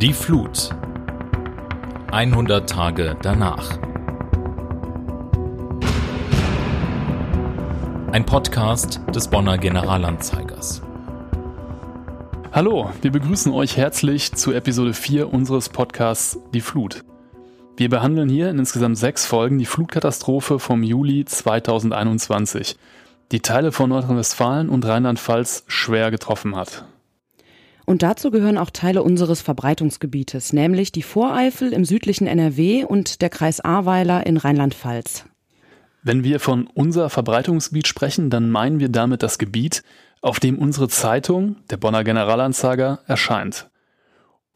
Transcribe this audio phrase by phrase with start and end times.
[0.00, 0.70] Die Flut.
[2.10, 3.78] 100 Tage danach.
[8.10, 10.82] Ein Podcast des Bonner Generalanzeigers.
[12.50, 17.04] Hallo, wir begrüßen euch herzlich zu Episode 4 unseres Podcasts Die Flut.
[17.76, 22.76] Wir behandeln hier in insgesamt sechs Folgen die Flutkatastrophe vom Juli 2021,
[23.30, 26.84] die Teile von Nordrhein-Westfalen und Rheinland-Pfalz schwer getroffen hat.
[27.86, 33.28] Und dazu gehören auch Teile unseres Verbreitungsgebietes, nämlich die Voreifel im südlichen NRW und der
[33.28, 35.26] Kreis Ahrweiler in Rheinland-Pfalz.
[36.02, 39.82] Wenn wir von unser Verbreitungsgebiet sprechen, dann meinen wir damit das Gebiet,
[40.20, 43.68] auf dem unsere Zeitung, der Bonner Generalanzeiger, erscheint.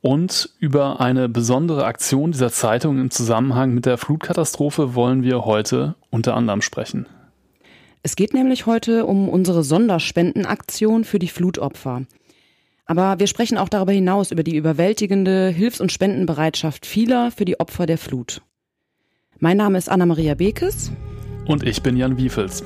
[0.00, 5.96] Und über eine besondere Aktion dieser Zeitung im Zusammenhang mit der Flutkatastrophe wollen wir heute
[6.10, 7.06] unter anderem sprechen.
[8.02, 12.02] Es geht nämlich heute um unsere Sonderspendenaktion für die Flutopfer.
[12.88, 17.60] Aber wir sprechen auch darüber hinaus über die überwältigende Hilfs- und Spendenbereitschaft vieler für die
[17.60, 18.40] Opfer der Flut.
[19.38, 20.90] Mein Name ist Anna-Maria Bekes.
[21.46, 22.64] Und ich bin Jan Wiefels.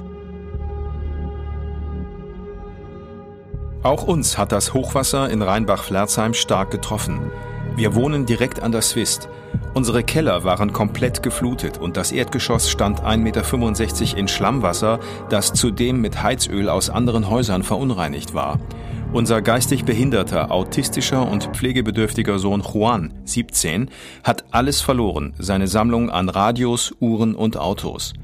[3.83, 7.33] Auch uns hat das Hochwasser in Rheinbach-Flerzheim stark getroffen.
[7.75, 9.29] Wir wohnen direkt an der Swist.
[9.75, 13.19] Unsere Keller waren komplett geflutet und das Erdgeschoss stand 1,65
[14.03, 18.61] Meter in Schlammwasser, das zudem mit Heizöl aus anderen Häusern verunreinigt war.
[19.13, 23.91] Unser geistig behinderter, autistischer und pflegebedürftiger Sohn Juan, 17,
[24.25, 28.15] hat alles verloren, seine Sammlung an Radios, Uhren und Autos.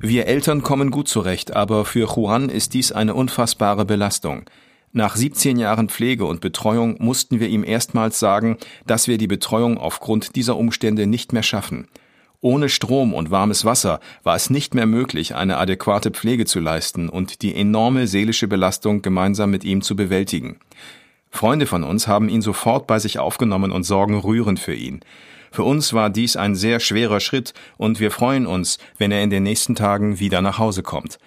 [0.00, 4.50] Wir Eltern kommen gut zurecht, aber für Juan ist dies eine unfassbare Belastung.
[4.92, 8.56] Nach 17 Jahren Pflege und Betreuung mussten wir ihm erstmals sagen,
[8.88, 11.86] dass wir die Betreuung aufgrund dieser Umstände nicht mehr schaffen.
[12.42, 17.10] Ohne Strom und warmes Wasser war es nicht mehr möglich, eine adäquate Pflege zu leisten
[17.10, 20.58] und die enorme seelische Belastung gemeinsam mit ihm zu bewältigen.
[21.30, 25.00] Freunde von uns haben ihn sofort bei sich aufgenommen und sorgen rührend für ihn.
[25.52, 29.30] Für uns war dies ein sehr schwerer Schritt und wir freuen uns, wenn er in
[29.30, 31.18] den nächsten Tagen wieder nach Hause kommt.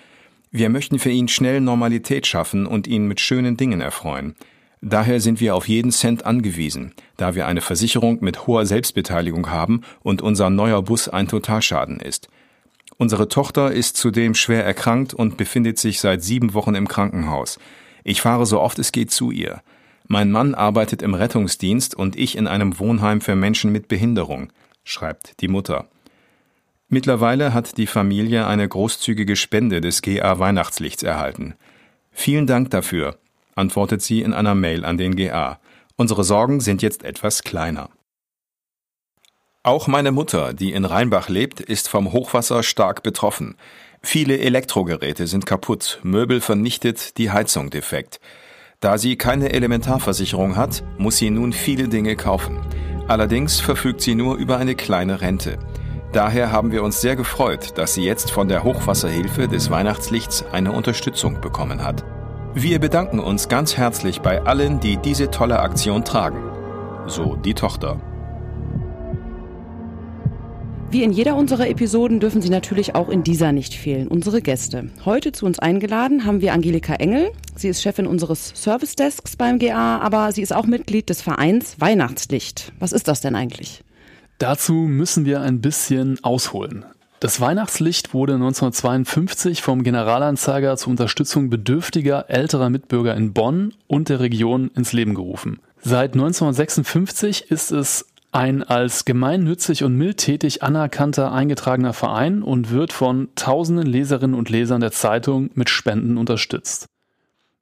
[0.50, 4.36] Wir möchten für ihn schnell Normalität schaffen und ihn mit schönen Dingen erfreuen.
[4.86, 9.80] Daher sind wir auf jeden Cent angewiesen, da wir eine Versicherung mit hoher Selbstbeteiligung haben
[10.02, 12.28] und unser neuer Bus ein Totalschaden ist.
[12.98, 17.60] Unsere Tochter ist zudem schwer erkrankt und befindet sich seit sieben Wochen im Krankenhaus.
[18.04, 19.62] Ich fahre so oft es geht zu ihr.
[20.10, 24.52] Mein Mann arbeitet im Rettungsdienst und ich in einem Wohnheim für Menschen mit Behinderung,
[24.84, 25.88] schreibt die Mutter.
[26.90, 31.56] Mittlerweile hat die Familie eine großzügige Spende des GA Weihnachtslichts erhalten.
[32.12, 33.16] Vielen Dank dafür
[33.56, 35.60] antwortet sie in einer Mail an den GA.
[35.96, 37.90] Unsere Sorgen sind jetzt etwas kleiner.
[39.64, 43.56] Auch meine Mutter, die in Rheinbach lebt, ist vom Hochwasser stark betroffen.
[44.02, 48.20] Viele Elektrogeräte sind kaputt, Möbel vernichtet, die Heizung defekt.
[48.82, 52.60] Da sie keine Elementarversicherung hat, muss sie nun viele Dinge kaufen.
[53.08, 55.58] Allerdings verfügt sie nur über eine kleine Rente.
[56.12, 60.74] Daher haben wir uns sehr gefreut, dass sie jetzt von der Hochwasserhilfe des Weihnachtslichts eine
[60.74, 62.04] Unterstützung bekommen hat.
[62.56, 66.38] Wir bedanken uns ganz herzlich bei allen, die diese tolle Aktion tragen.
[67.08, 68.00] So die Tochter.
[70.92, 74.92] Wie in jeder unserer Episoden dürfen Sie natürlich auch in dieser nicht fehlen, unsere Gäste.
[75.04, 77.32] Heute zu uns eingeladen haben wir Angelika Engel.
[77.56, 81.80] Sie ist Chefin unseres Service Desks beim GA, aber sie ist auch Mitglied des Vereins
[81.80, 82.72] Weihnachtslicht.
[82.78, 83.84] Was ist das denn eigentlich?
[84.38, 86.86] Dazu müssen wir ein bisschen ausholen.
[87.24, 94.20] Das Weihnachtslicht wurde 1952 vom Generalanzeiger zur Unterstützung bedürftiger älterer Mitbürger in Bonn und der
[94.20, 95.62] Region ins Leben gerufen.
[95.80, 103.30] Seit 1956 ist es ein als gemeinnützig und mildtätig anerkannter eingetragener Verein und wird von
[103.36, 106.88] tausenden Leserinnen und Lesern der Zeitung mit Spenden unterstützt.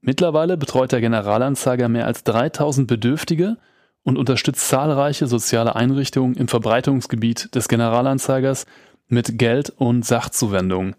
[0.02, 3.58] Mittlerweile betreut der Generalanzeiger mehr als 3000 Bedürftige
[4.02, 8.66] und unterstützt zahlreiche soziale Einrichtungen im Verbreitungsgebiet des Generalanzeigers
[9.12, 10.96] mit Geld und Sachzuwendung.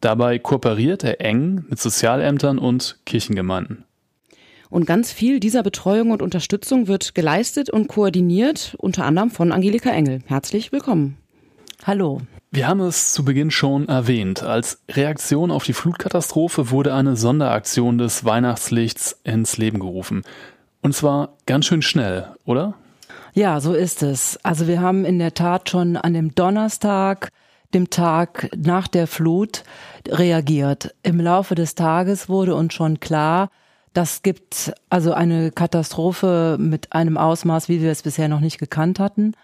[0.00, 3.84] Dabei kooperiert er eng mit Sozialämtern und Kirchengemeinden.
[4.68, 9.90] Und ganz viel dieser Betreuung und Unterstützung wird geleistet und koordiniert, unter anderem von Angelika
[9.90, 10.22] Engel.
[10.26, 11.18] Herzlich willkommen.
[11.84, 12.20] Hallo.
[12.50, 14.42] Wir haben es zu Beginn schon erwähnt.
[14.42, 20.22] Als Reaktion auf die Flutkatastrophe wurde eine Sonderaktion des Weihnachtslichts ins Leben gerufen.
[20.80, 22.74] Und zwar ganz schön schnell, oder?
[23.34, 24.38] Ja, so ist es.
[24.42, 27.30] Also wir haben in der Tat schon an dem Donnerstag
[27.74, 29.64] dem Tag nach der Flut
[30.08, 30.94] reagiert.
[31.02, 33.50] Im Laufe des Tages wurde uns schon klar,
[33.92, 38.98] das gibt also eine Katastrophe mit einem Ausmaß, wie wir es bisher noch nicht gekannt
[38.98, 39.34] hatten.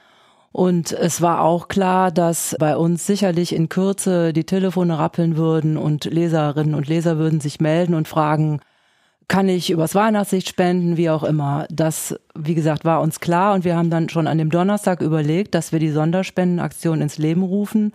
[0.53, 5.77] Und es war auch klar, dass bei uns sicherlich in Kürze die Telefone rappeln würden
[5.77, 8.61] und Leserinnen und Leser würden sich melden und fragen,
[9.29, 11.67] kann ich übers Weihnachtslicht spenden, wie auch immer.
[11.71, 15.55] Das, wie gesagt, war uns klar und wir haben dann schon an dem Donnerstag überlegt,
[15.55, 17.93] dass wir die Sonderspendenaktion ins Leben rufen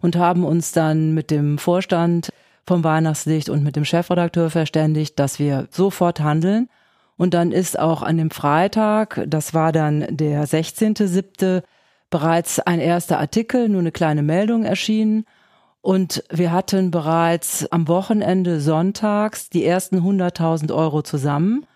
[0.00, 2.30] und haben uns dann mit dem Vorstand
[2.66, 6.68] vom Weihnachtslicht und mit dem Chefredakteur verständigt, dass wir sofort handeln.
[7.16, 11.62] Und dann ist auch an dem Freitag, das war dann der 16.7.,
[12.10, 15.24] bereits ein erster Artikel, nur eine kleine Meldung erschienen.
[15.80, 21.66] Und wir hatten bereits am Wochenende sonntags die ersten 100.000 Euro zusammen.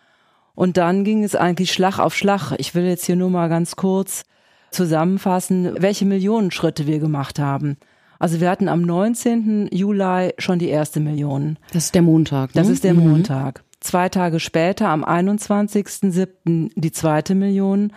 [0.55, 2.53] Und dann ging es eigentlich Schlag auf Schlag.
[2.59, 4.25] Ich will jetzt hier nur mal ganz kurz
[4.70, 7.77] zusammenfassen, welche Millionenschritte wir gemacht haben.
[8.25, 9.69] Also wir hatten am 19.
[9.71, 11.59] Juli schon die erste Million.
[11.75, 12.55] Das ist der Montag.
[12.55, 12.62] Ne?
[12.62, 13.11] Das ist der mhm.
[13.11, 13.62] Montag.
[13.81, 16.71] Zwei Tage später, am 21.07.
[16.75, 17.93] die zweite Million.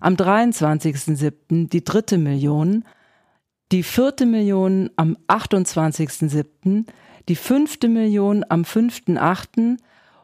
[0.00, 1.68] Am 23.07.
[1.68, 2.82] die dritte Million
[3.70, 6.86] die vierte Million am 28.07.,
[7.28, 9.76] die fünfte Million am 5.08.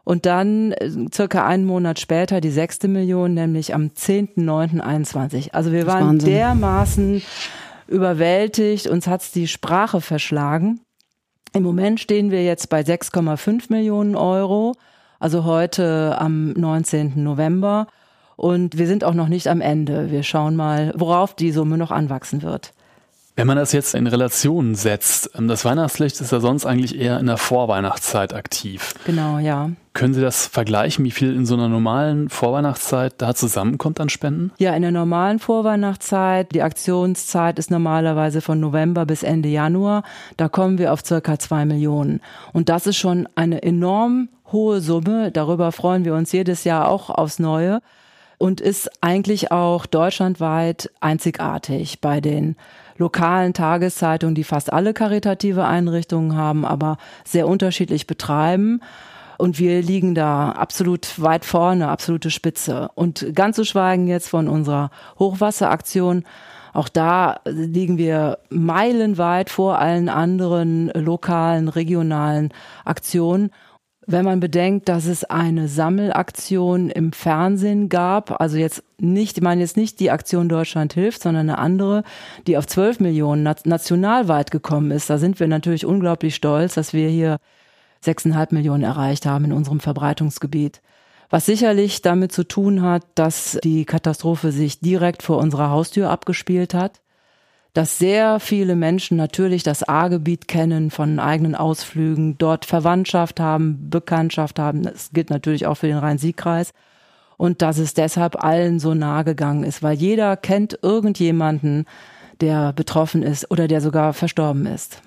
[0.04, 5.52] und dann äh, circa einen Monat später die sechste Million, nämlich am 10.09.21.
[5.52, 7.22] Also wir waren dermaßen
[7.88, 10.80] überwältigt, uns hat's die Sprache verschlagen.
[11.52, 14.74] Im Moment stehen wir jetzt bei 6,5 Millionen Euro,
[15.20, 17.22] also heute am 19.
[17.22, 17.86] November.
[18.36, 20.10] Und wir sind auch noch nicht am Ende.
[20.10, 22.72] Wir schauen mal, worauf die Summe noch anwachsen wird.
[23.36, 27.18] Wenn man das jetzt in Relation setzt, ähm, das Weihnachtslicht ist ja sonst eigentlich eher
[27.18, 28.94] in der Vorweihnachtszeit aktiv.
[29.06, 29.70] Genau, ja.
[29.92, 34.52] Können Sie das vergleichen, wie viel in so einer normalen Vorweihnachtszeit da zusammenkommt an Spenden?
[34.58, 40.04] Ja, in der normalen Vorweihnachtszeit, die Aktionszeit ist normalerweise von November bis Ende Januar,
[40.36, 42.20] da kommen wir auf circa zwei Millionen.
[42.52, 45.32] Und das ist schon eine enorm hohe Summe.
[45.32, 47.80] Darüber freuen wir uns jedes Jahr auch aufs Neue
[48.38, 52.56] und ist eigentlich auch deutschlandweit einzigartig bei den
[52.96, 58.80] lokalen Tageszeitungen, die fast alle karitative Einrichtungen haben, aber sehr unterschiedlich betreiben.
[59.36, 62.90] Und wir liegen da absolut weit vorne, absolute Spitze.
[62.94, 66.24] Und ganz zu schweigen jetzt von unserer Hochwasseraktion.
[66.72, 72.50] Auch da liegen wir meilenweit vor allen anderen lokalen, regionalen
[72.84, 73.50] Aktionen.
[74.06, 79.62] Wenn man bedenkt, dass es eine Sammelaktion im Fernsehen gab, also jetzt nicht, ich meine
[79.62, 82.04] jetzt nicht die Aktion Deutschland hilft, sondern eine andere,
[82.46, 87.08] die auf 12 Millionen nationalweit gekommen ist, da sind wir natürlich unglaublich stolz, dass wir
[87.08, 87.38] hier
[88.04, 90.82] 6,5 Millionen erreicht haben in unserem Verbreitungsgebiet.
[91.30, 96.74] Was sicherlich damit zu tun hat, dass die Katastrophe sich direkt vor unserer Haustür abgespielt
[96.74, 97.00] hat
[97.74, 104.60] dass sehr viele Menschen natürlich das A-Gebiet kennen von eigenen Ausflügen, dort Verwandtschaft haben, Bekanntschaft
[104.60, 104.84] haben.
[104.84, 106.70] Das gilt natürlich auch für den Rhein-Sieg-Kreis.
[107.36, 111.84] Und dass es deshalb allen so nahe gegangen ist, weil jeder kennt irgendjemanden,
[112.40, 115.02] der betroffen ist oder der sogar verstorben ist.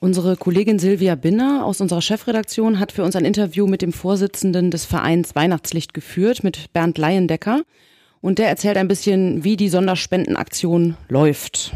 [0.00, 4.70] Unsere Kollegin Silvia Binner aus unserer Chefredaktion hat für uns ein Interview mit dem Vorsitzenden
[4.70, 7.62] des Vereins Weihnachtslicht geführt, mit Bernd Leiendecker.
[8.20, 11.72] Und der erzählt ein bisschen, wie die Sonderspendenaktion läuft.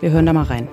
[0.00, 0.68] Wir hören da mal rein.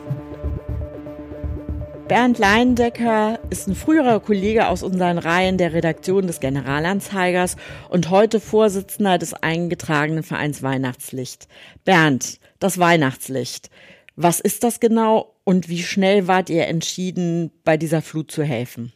[2.08, 7.56] Bernd Leindecker ist ein früherer Kollege aus unseren Reihen der Redaktion des Generalanzeigers
[7.88, 11.48] und heute Vorsitzender des eingetragenen Vereins Weihnachtslicht.
[11.86, 13.70] Bernd, das Weihnachtslicht.
[14.16, 18.92] Was ist das genau und wie schnell wart ihr entschieden, bei dieser Flut zu helfen?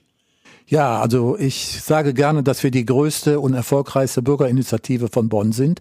[0.66, 5.80] Ja, also ich sage gerne, dass wir die größte und erfolgreichste Bürgerinitiative von Bonn sind.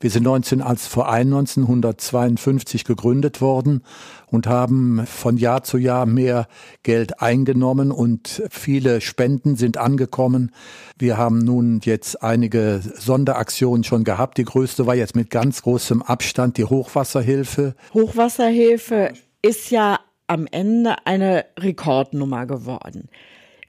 [0.00, 3.82] Wir sind 19 als Verein 1952 gegründet worden
[4.26, 6.48] und haben von Jahr zu Jahr mehr
[6.82, 10.50] Geld eingenommen und viele Spenden sind angekommen.
[10.98, 14.36] Wir haben nun jetzt einige Sonderaktionen schon gehabt.
[14.38, 17.76] Die größte war jetzt mit ganz großem Abstand die Hochwasserhilfe.
[17.94, 19.12] Hochwasserhilfe
[19.42, 23.08] ist ja am Ende eine Rekordnummer geworden.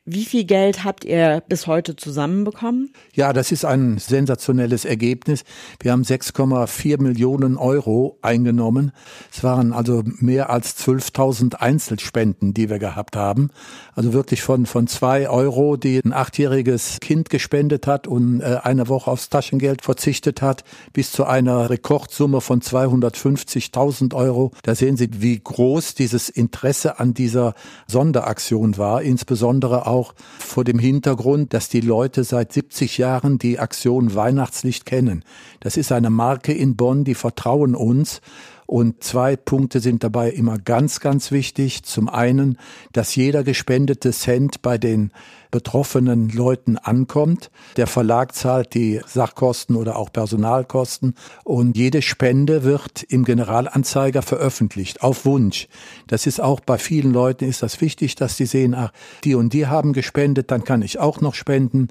[0.07, 2.93] Wie viel Geld habt ihr bis heute zusammenbekommen?
[3.13, 5.43] Ja, das ist ein sensationelles Ergebnis.
[5.79, 8.91] Wir haben 6,4 Millionen Euro eingenommen.
[9.33, 13.49] Es waren also mehr als 12.000 Einzelspenden, die wir gehabt haben.
[13.95, 18.89] Also wirklich von, von zwei Euro, die ein achtjähriges Kind gespendet hat und äh, eine
[18.89, 24.51] Woche aufs Taschengeld verzichtet hat, bis zu einer Rekordsumme von 250.000 Euro.
[24.63, 27.55] Da sehen Sie, wie groß dieses Interesse an dieser
[27.87, 34.13] Sonderaktion war, insbesondere auch vor dem Hintergrund, dass die Leute seit 70 Jahren die Aktion
[34.13, 35.23] Weihnachtslicht kennen.
[35.61, 38.19] Das ist eine Marke in Bonn, die vertrauen uns.
[38.65, 41.83] Und zwei Punkte sind dabei immer ganz, ganz wichtig.
[41.83, 42.57] Zum einen,
[42.93, 45.11] dass jeder gespendete Cent bei den
[45.55, 47.49] betroffenen Leuten ankommt.
[47.77, 55.01] Der Verlag zahlt die Sachkosten oder auch Personalkosten und jede Spende wird im Generalanzeiger veröffentlicht,
[55.01, 55.69] auf Wunsch.
[56.07, 58.91] Das ist auch bei vielen Leuten ist das wichtig, dass die sehen, ach,
[59.23, 61.87] die und die haben gespendet, dann kann ich auch noch spenden.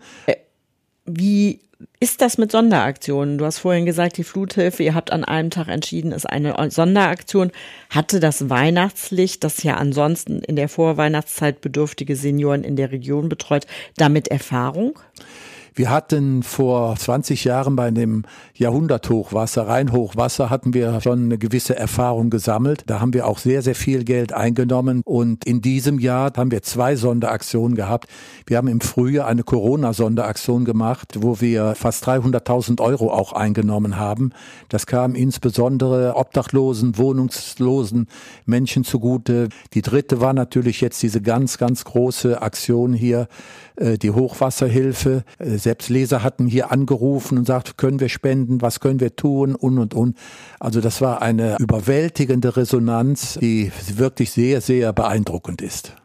[1.06, 1.60] Wie
[2.00, 3.38] ist das mit Sonderaktionen?
[3.38, 7.50] Du hast vorhin gesagt, die Fluthilfe, ihr habt an einem Tag entschieden, ist eine Sonderaktion.
[7.90, 13.66] Hatte das Weihnachtslicht, das ja ansonsten in der Vorweihnachtszeit bedürftige Senioren in der Region betreut,
[13.96, 14.98] damit Erfahrung?
[15.76, 18.22] Wir hatten vor 20 Jahren bei dem
[18.54, 22.84] Jahrhunderthochwasser, Rheinhochwasser, hatten wir schon eine gewisse Erfahrung gesammelt.
[22.86, 25.02] Da haben wir auch sehr, sehr viel Geld eingenommen.
[25.04, 28.06] Und in diesem Jahr haben wir zwei Sonderaktionen gehabt.
[28.46, 34.30] Wir haben im Frühjahr eine Corona-Sonderaktion gemacht, wo wir fast 300.000 Euro auch eingenommen haben.
[34.68, 38.06] Das kam insbesondere Obdachlosen, Wohnungslosen
[38.46, 39.48] Menschen zugute.
[39.72, 43.26] Die dritte war natürlich jetzt diese ganz, ganz große Aktion hier,
[43.76, 49.00] die Hochwasserhilfe äh, selbst Leser hatten hier angerufen und sagt, können wir spenden, was können
[49.00, 50.16] wir tun und und und.
[50.60, 55.96] Also das war eine überwältigende Resonanz, die wirklich sehr, sehr beeindruckend ist.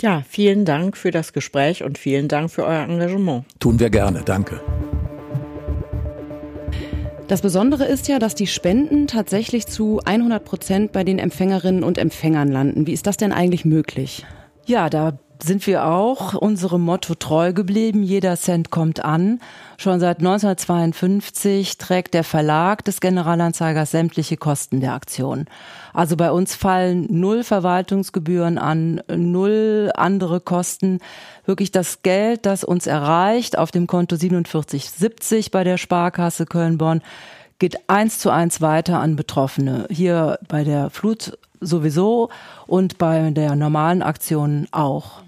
[0.00, 3.44] Ja, vielen Dank für das Gespräch und vielen Dank für euer Engagement.
[3.60, 4.60] Tun wir gerne, danke.
[7.28, 11.98] Das Besondere ist ja, dass die Spenden tatsächlich zu 100 Prozent bei den Empfängerinnen und
[11.98, 12.86] Empfängern landen.
[12.86, 14.24] Wie ist das denn eigentlich möglich?
[14.64, 18.02] Ja, da sind wir auch unserem Motto treu geblieben.
[18.02, 19.40] Jeder Cent kommt an.
[19.76, 25.46] Schon seit 1952 trägt der Verlag des Generalanzeigers sämtliche Kosten der Aktion.
[25.92, 31.00] Also bei uns fallen null Verwaltungsgebühren an, null andere Kosten.
[31.44, 37.02] Wirklich das Geld, das uns erreicht auf dem Konto 4770 bei der Sparkasse Köln-Bonn,
[37.58, 39.86] geht eins zu eins weiter an Betroffene.
[39.90, 42.30] Hier bei der Flut sowieso
[42.66, 45.25] und bei der normalen Aktion auch.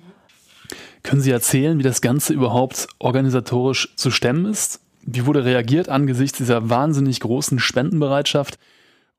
[1.09, 4.81] Können Sie erzählen, wie das Ganze überhaupt organisatorisch zu stemmen ist?
[5.01, 8.59] Wie wurde reagiert angesichts dieser wahnsinnig großen Spendenbereitschaft?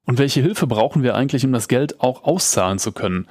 [0.06, 3.26] Und welche Hilfe brauchen wir eigentlich, um das Geld auch auszahlen zu können?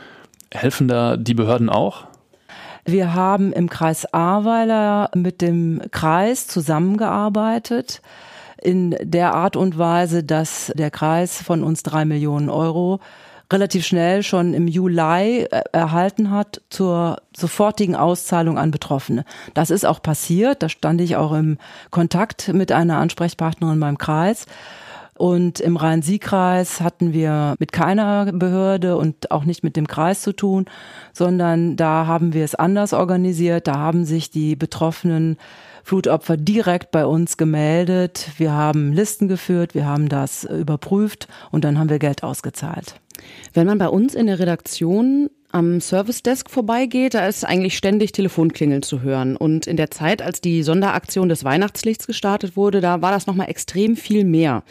[0.52, 2.08] Helfen da die Behörden auch?
[2.84, 8.02] Wir haben im Kreis Ahrweiler mit dem Kreis zusammengearbeitet
[8.60, 12.98] in der Art und Weise, dass der Kreis von uns drei Millionen Euro
[13.52, 19.24] relativ schnell schon im Juli äh, erhalten hat zur sofortigen Auszahlung an Betroffene.
[19.54, 20.62] Das ist auch passiert.
[20.62, 21.58] Da stand ich auch im
[21.90, 24.46] Kontakt mit einer Ansprechpartnerin beim Kreis.
[25.16, 30.32] Und im Rhein-Sieg-Kreis hatten wir mit keiner Behörde und auch nicht mit dem Kreis zu
[30.32, 30.66] tun,
[31.12, 33.66] sondern da haben wir es anders organisiert.
[33.66, 35.36] Da haben sich die betroffenen
[35.82, 38.30] Flutopfer direkt bei uns gemeldet.
[38.36, 43.00] Wir haben Listen geführt, wir haben das überprüft und dann haben wir Geld ausgezahlt.
[43.54, 48.12] Wenn man bei uns in der Redaktion am Service Desk vorbeigeht, da ist eigentlich ständig
[48.12, 49.37] Telefonklingeln zu hören.
[49.37, 53.48] Und in der Zeit, als die Sonderaktion des Weihnachtslichts gestartet wurde, da war das nochmal
[53.48, 54.62] extrem viel mehr.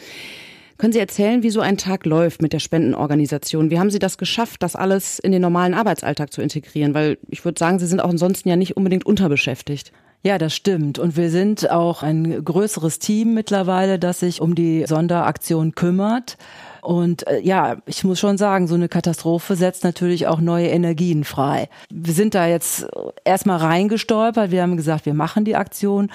[0.78, 3.68] Können Sie erzählen, wie so ein Tag läuft mit der Spendenorganisation?
[3.70, 6.94] Wie haben Sie das geschafft, das alles in den normalen Arbeitsalltag zu integrieren?
[6.94, 9.90] Weil ich würde sagen, Sie sind auch ansonsten ja nicht unbedingt unterbeschäftigt.
[10.22, 10.98] Ja, das stimmt.
[10.98, 16.36] Und wir sind auch ein größeres Team mittlerweile, das sich um die Sonderaktion kümmert.
[16.82, 21.24] Und äh, ja, ich muss schon sagen, so eine Katastrophe setzt natürlich auch neue Energien
[21.24, 21.68] frei.
[21.90, 22.86] Wir sind da jetzt
[23.24, 24.50] erstmal reingestolpert.
[24.50, 26.10] Wir haben gesagt, wir machen die Aktion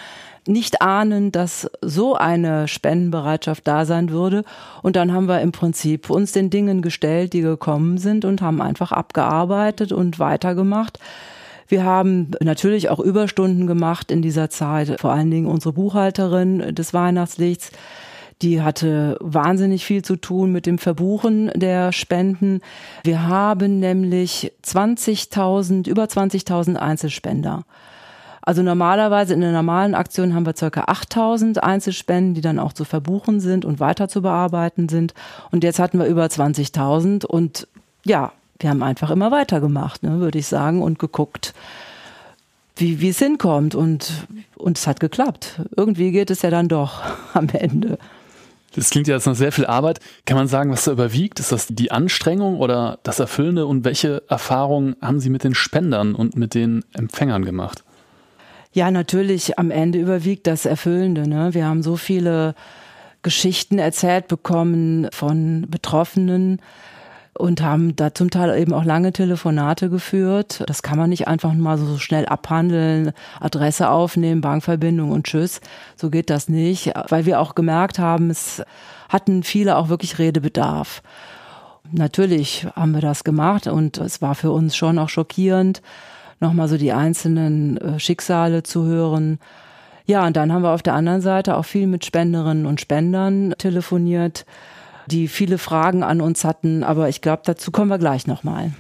[0.48, 4.44] nicht ahnen, dass so eine Spendenbereitschaft da sein würde.
[4.82, 8.62] Und dann haben wir im Prinzip uns den Dingen gestellt, die gekommen sind und haben
[8.62, 11.00] einfach abgearbeitet und weitergemacht.
[11.74, 16.94] Wir haben natürlich auch Überstunden gemacht in dieser Zeit, vor allen Dingen unsere Buchhalterin des
[16.94, 17.72] Weihnachtslichts.
[18.44, 22.62] Die hatte wahnsinnig viel zu tun mit dem Verbuchen der Spenden.
[23.03, 27.63] Wir haben nämlich 20.000, über 20.000 Einzelspender.
[28.44, 32.86] Also normalerweise in der normalen Aktion haben wir circa 8000 Einzelspenden, die dann auch zu
[32.86, 35.15] verbuchen sind und weiter zu bearbeiten sind.
[35.50, 37.68] Und jetzt hatten wir über 20.000 und
[38.06, 38.32] ja,
[38.63, 41.53] wir haben einfach immer weitergemacht, ne, würde ich sagen, und geguckt,
[42.75, 43.75] wie, wie es hinkommt.
[43.75, 45.62] Und, und es hat geklappt.
[45.75, 47.01] Irgendwie geht es ja dann doch
[47.34, 48.00] am Ende.
[48.75, 50.00] Das klingt ja jetzt noch sehr viel Arbeit.
[50.25, 51.39] Kann man sagen, was da überwiegt?
[51.39, 53.67] Ist das die Anstrengung oder das Erfüllende?
[53.67, 57.84] Und welche Erfahrungen haben Sie mit den Spendern und mit den Empfängern gemacht?
[58.72, 61.27] Ja, natürlich am Ende überwiegt das Erfüllende.
[61.27, 61.53] Ne?
[61.53, 62.55] Wir haben so viele
[63.22, 66.60] Geschichten erzählt bekommen von Betroffenen,
[67.36, 70.63] und haben da zum Teil eben auch lange Telefonate geführt.
[70.68, 75.60] Das kann man nicht einfach mal so schnell abhandeln, Adresse aufnehmen, Bankverbindung und tschüss.
[75.96, 78.63] So geht das nicht, weil wir auch gemerkt haben, es
[79.10, 81.02] hatten viele auch wirklich Redebedarf.
[81.92, 85.82] Natürlich haben wir das gemacht und es war für uns schon auch schockierend,
[86.40, 89.40] nochmal so die einzelnen äh, Schicksale zu hören.
[90.06, 93.54] Ja, und dann haben wir auf der anderen Seite auch viel mit Spenderinnen und Spendern
[93.58, 94.46] telefoniert
[95.08, 98.72] die viele Fragen an uns hatten, aber ich glaube, dazu kommen wir gleich nochmal.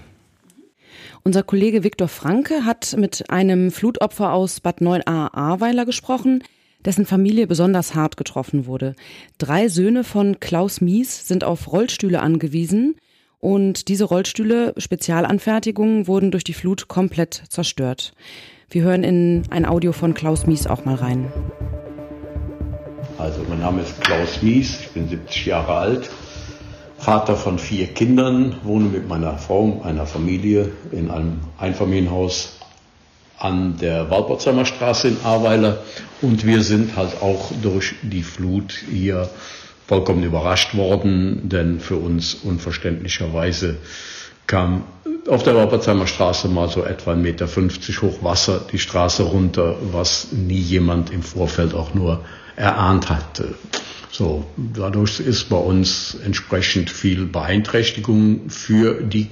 [1.23, 6.43] Unser Kollege Viktor Franke hat mit einem Flutopfer aus Bad 9a Ahrweiler gesprochen,
[6.83, 8.95] dessen Familie besonders hart getroffen wurde.
[9.37, 12.95] Drei Söhne von Klaus Mies sind auf Rollstühle angewiesen
[13.39, 18.13] und diese Rollstühle, Spezialanfertigungen, wurden durch die Flut komplett zerstört.
[18.69, 21.31] Wir hören in ein Audio von Klaus Mies auch mal rein.
[23.23, 26.09] Also mein Name ist Klaus Mies, ich bin 70 Jahre alt,
[26.97, 32.57] Vater von vier Kindern, wohne mit meiner Frau, meiner Familie in einem Einfamilienhaus
[33.37, 35.77] an der Walpotzheimer Straße in Ahrweiler.
[36.21, 39.29] Und wir sind halt auch durch die Flut hier
[39.87, 43.77] vollkommen überrascht worden, denn für uns unverständlicherweise
[44.47, 44.83] kam
[45.27, 47.47] auf der Walpotzheimer Straße mal so etwa 1,50 Meter
[48.01, 52.23] hoch Wasser die Straße runter, was nie jemand im Vorfeld auch nur
[52.55, 53.55] erahnt hatte.
[54.11, 59.29] So, dadurch ist bei uns entsprechend viel Beeinträchtigung für die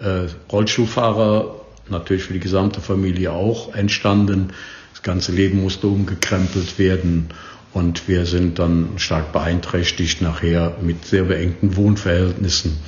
[0.00, 1.60] äh, Rollstuhlfahrer,
[1.90, 4.52] natürlich für die gesamte Familie auch entstanden.
[4.92, 7.28] Das ganze Leben musste umgekrempelt werden
[7.74, 12.78] und wir sind dann stark beeinträchtigt nachher mit sehr beengten Wohnverhältnissen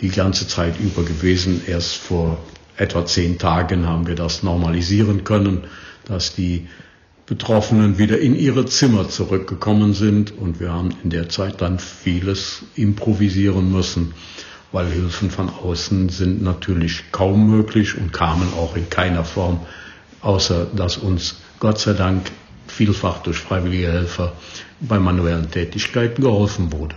[0.00, 1.62] die ganze Zeit über gewesen.
[1.66, 2.38] Erst vor
[2.76, 5.64] etwa zehn Tagen haben wir das normalisieren können,
[6.04, 6.68] dass die
[7.26, 12.64] Betroffenen wieder in ihre Zimmer zurückgekommen sind und wir haben in der Zeit dann vieles
[12.74, 14.12] improvisieren müssen,
[14.72, 19.60] weil Hilfen von außen sind natürlich kaum möglich und kamen auch in keiner Form,
[20.20, 22.30] außer dass uns Gott sei Dank
[22.66, 24.32] vielfach durch freiwillige Helfer
[24.80, 26.96] bei manuellen Tätigkeiten geholfen wurde.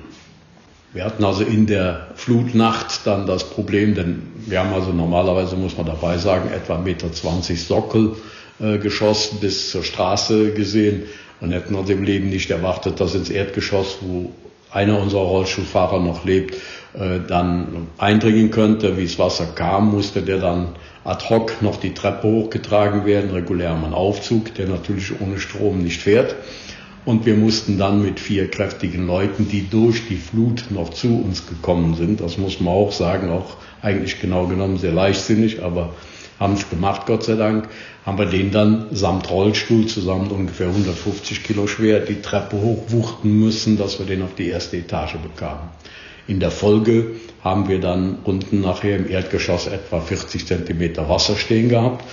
[0.96, 5.76] Wir hatten also in der Flutnacht dann das Problem, denn wir haben also normalerweise, muss
[5.76, 7.10] man dabei sagen, etwa 1,20 Meter
[7.58, 8.16] Sockel
[8.62, 11.04] äh, Geschoss bis zur Straße gesehen
[11.42, 14.32] und hätten uns im Leben nicht erwartet, dass ins Erdgeschoss, wo
[14.72, 16.56] einer unserer Rollstuhlfahrer noch lebt,
[16.94, 18.96] äh, dann eindringen könnte.
[18.96, 23.72] Wie das Wasser kam, musste der dann ad hoc noch die Treppe hochgetragen werden, regulär
[23.72, 26.38] am Aufzug, der natürlich ohne Strom nicht fährt.
[27.06, 31.48] Und wir mussten dann mit vier kräftigen Leuten, die durch die Flut noch zu uns
[31.48, 35.94] gekommen sind, das muss man auch sagen, auch eigentlich genau genommen sehr leichtsinnig, aber
[36.40, 37.70] haben es gemacht, Gott sei Dank,
[38.06, 43.78] haben wir den dann samt Rollstuhl zusammen ungefähr 150 Kilo schwer die Treppe hochwuchten müssen,
[43.78, 45.70] dass wir den auf die erste Etage bekamen.
[46.28, 47.12] In der Folge
[47.44, 52.04] haben wir dann unten nachher im Erdgeschoss etwa 40 Zentimeter Wasser stehen gehabt,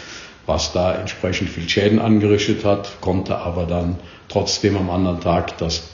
[0.46, 3.96] was da entsprechend viel Schäden angerichtet hat, konnte aber dann
[4.28, 5.84] trotzdem am anderen Tag das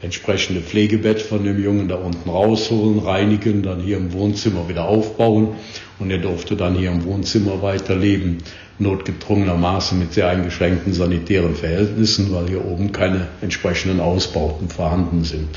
[0.00, 5.56] entsprechende Pflegebett von dem Jungen da unten rausholen, reinigen, dann hier im Wohnzimmer wieder aufbauen
[5.98, 8.38] und er durfte dann hier im Wohnzimmer weiterleben,
[8.78, 15.48] notgedrungenermaßen mit sehr eingeschränkten sanitären Verhältnissen, weil hier oben keine entsprechenden Ausbauten vorhanden sind.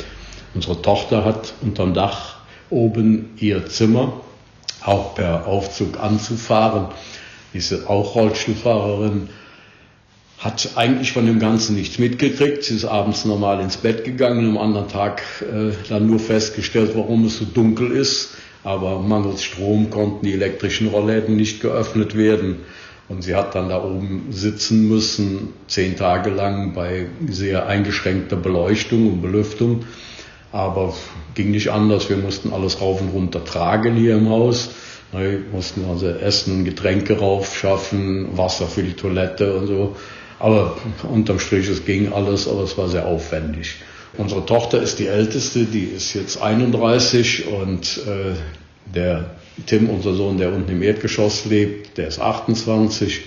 [0.56, 2.38] Unsere Tochter hat unterm Dach
[2.72, 4.14] oben ihr Zimmer,
[4.84, 6.88] auch per Aufzug anzufahren.
[7.54, 9.30] Ist auch Rollstuhlfahrerin,
[10.42, 12.64] hat eigentlich von dem Ganzen nichts mitgekriegt.
[12.64, 17.26] Sie ist abends normal ins Bett gegangen, am anderen Tag äh, dann nur festgestellt, warum
[17.26, 18.32] es so dunkel ist.
[18.64, 22.58] Aber mangels Strom konnten die elektrischen Rollläden nicht geöffnet werden.
[23.08, 29.12] Und sie hat dann da oben sitzen müssen, zehn Tage lang bei sehr eingeschränkter Beleuchtung
[29.14, 29.84] und Belüftung.
[30.52, 30.94] Aber
[31.36, 32.10] ging nicht anders.
[32.10, 34.70] Wir mussten alles rauf und runter tragen hier im Haus.
[35.12, 39.96] Wir mussten also Essen, Getränke raufschaffen, Wasser für die Toilette und so.
[40.40, 43.76] Aber unterm Strich, es ging alles, aber es war sehr aufwendig.
[44.18, 48.36] Unsere Tochter ist die älteste, die ist jetzt 31 und äh,
[48.94, 49.32] der
[49.66, 53.22] Tim, unser Sohn, der unten im Erdgeschoss lebt, der ist 28.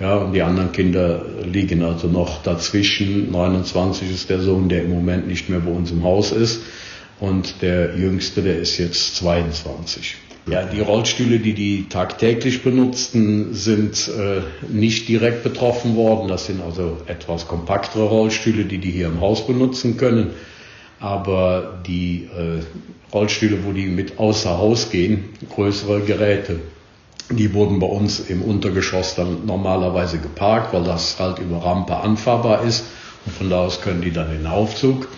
[0.00, 3.32] Ja, und die anderen Kinder liegen also noch dazwischen.
[3.32, 6.62] 29 ist der Sohn, der im Moment nicht mehr bei uns im Haus ist.
[7.18, 10.16] Und der Jüngste, der ist jetzt 22.
[10.50, 14.40] Ja, die Rollstühle, die die tagtäglich benutzten, sind äh,
[14.72, 16.28] nicht direkt betroffen worden.
[16.28, 20.30] Das sind also etwas kompaktere Rollstühle, die die hier im Haus benutzen können.
[21.00, 22.62] Aber die äh,
[23.12, 26.60] Rollstühle, wo die mit außer Haus gehen, größere Geräte,
[27.30, 32.62] die wurden bei uns im Untergeschoss dann normalerweise geparkt, weil das halt über Rampe anfahrbar
[32.62, 32.84] ist.
[33.26, 35.08] Und von da aus können die dann in den Aufzug.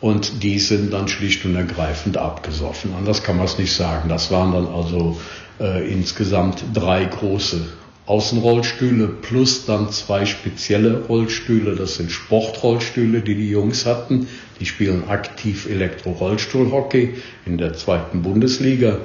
[0.00, 2.92] Und die sind dann schlicht und ergreifend abgesoffen.
[2.96, 4.08] Anders kann man es nicht sagen.
[4.08, 5.18] Das waren dann also
[5.58, 7.66] äh, insgesamt drei große
[8.06, 11.74] Außenrollstühle plus dann zwei spezielle Rollstühle.
[11.74, 14.28] Das sind Sportrollstühle, die die Jungs hatten.
[14.60, 17.14] Die spielen aktiv Elektro-Rollstuhlhockey
[17.46, 18.98] in der zweiten Bundesliga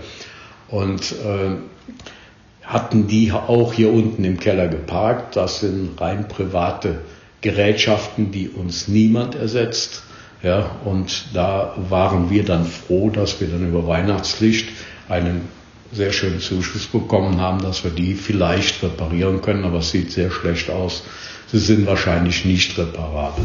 [0.70, 1.56] und äh,
[2.64, 5.36] hatten die auch hier unten im Keller geparkt.
[5.36, 7.00] Das sind rein private
[7.42, 10.04] Gerätschaften, die uns niemand ersetzt.
[10.44, 14.70] Ja, und da waren wir dann froh, dass wir dann über Weihnachtslicht
[15.08, 15.48] einen
[15.92, 20.32] sehr schönen Zuschuss bekommen haben, dass wir die vielleicht reparieren können, aber es sieht sehr
[20.32, 21.04] schlecht aus.
[21.48, 23.44] Sie sind wahrscheinlich nicht reparabel.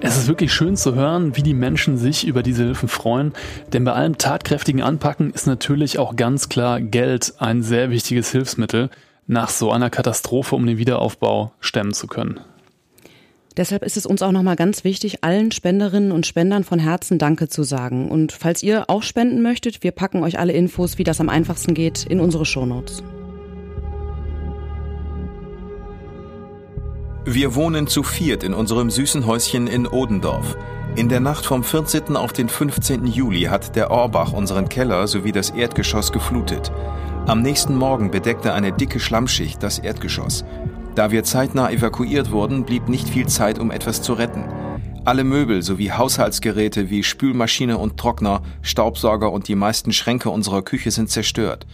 [0.00, 3.32] Es ist wirklich schön zu hören, wie die Menschen sich über diese Hilfen freuen,
[3.72, 8.90] denn bei allem tatkräftigen Anpacken ist natürlich auch ganz klar Geld ein sehr wichtiges Hilfsmittel
[9.26, 12.40] nach so einer Katastrophe, um den Wiederaufbau stemmen zu können.
[13.56, 17.48] Deshalb ist es uns auch nochmal ganz wichtig, allen Spenderinnen und Spendern von Herzen Danke
[17.48, 18.10] zu sagen.
[18.10, 21.72] Und falls ihr auch spenden möchtet, wir packen euch alle Infos, wie das am einfachsten
[21.72, 23.02] geht, in unsere Shownotes.
[27.24, 30.56] Wir wohnen zu viert in unserem süßen Häuschen in Odendorf.
[30.94, 32.14] In der Nacht vom 14.
[32.16, 33.06] auf den 15.
[33.06, 36.70] Juli hat der Orbach unseren Keller sowie das Erdgeschoss geflutet.
[37.26, 40.44] Am nächsten Morgen bedeckte eine dicke Schlammschicht das Erdgeschoss.
[40.96, 44.44] Da wir zeitnah evakuiert wurden, blieb nicht viel Zeit, um etwas zu retten.
[45.04, 50.90] Alle Möbel sowie Haushaltsgeräte wie Spülmaschine und Trockner, Staubsauger und die meisten Schränke unserer Küche
[50.90, 51.66] sind zerstört.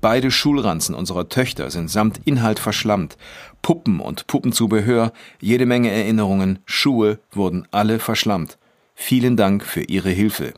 [0.00, 3.16] Beide Schulranzen unserer Töchter sind samt Inhalt verschlammt.
[3.62, 8.58] Puppen und Puppenzubehör, jede Menge Erinnerungen, Schuhe wurden alle verschlammt.
[8.96, 10.54] Vielen Dank für Ihre Hilfe,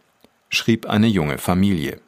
[0.48, 2.00] schrieb eine junge Familie.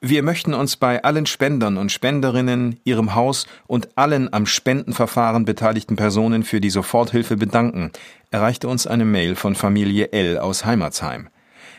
[0.00, 5.96] Wir möchten uns bei allen Spendern und Spenderinnen, Ihrem Haus und allen am Spendenverfahren beteiligten
[5.96, 7.90] Personen für die Soforthilfe bedanken,
[8.30, 11.30] erreichte uns eine Mail von Familie L aus Heimatsheim.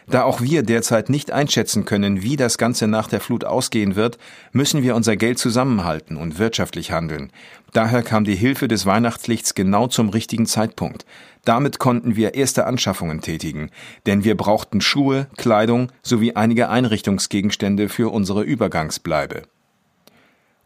[0.10, 4.17] Da auch wir derzeit nicht einschätzen können, wie das Ganze nach der Flut ausgehen wird,
[4.52, 7.32] müssen wir unser Geld zusammenhalten und wirtschaftlich handeln.
[7.74, 11.06] Daher kam die Hilfe des Weihnachtslichts genau zum richtigen Zeitpunkt.
[11.45, 13.69] Damit konnten wir erste Anschaffungen tätigen,
[14.08, 19.43] denn wir brauchten Schuhe, Kleidung sowie einige Einrichtungsgegenstände für unsere Übergangsbleibe.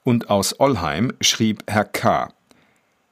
[0.05, 2.29] Und aus Ollheim schrieb Herr K.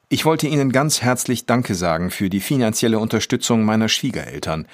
[0.07, 4.67] Ich wollte Ihnen ganz herzlich Danke sagen für die finanzielle Unterstützung meiner Schwiegereltern.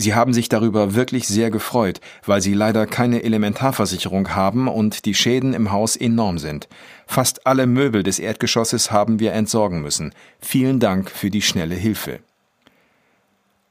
[0.00, 5.12] Sie haben sich darüber wirklich sehr gefreut, weil sie leider keine Elementarversicherung haben und die
[5.12, 6.68] Schäden im Haus enorm sind.
[7.06, 10.14] Fast alle Möbel des Erdgeschosses haben wir entsorgen müssen.
[10.40, 12.20] Vielen Dank für die schnelle Hilfe.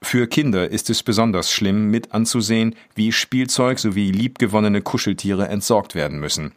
[0.03, 6.19] Für Kinder ist es besonders schlimm, mit anzusehen, wie Spielzeug sowie liebgewonnene Kuscheltiere entsorgt werden
[6.19, 6.51] müssen.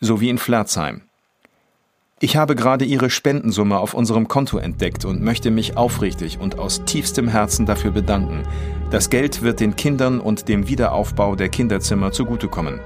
[0.00, 1.02] So wie in Flerzheim.
[2.24, 6.84] Ich habe gerade Ihre Spendensumme auf unserem Konto entdeckt und möchte mich aufrichtig und aus
[6.84, 8.44] tiefstem Herzen dafür bedanken.
[8.92, 12.78] Das Geld wird den Kindern und dem Wiederaufbau der Kinderzimmer zugutekommen.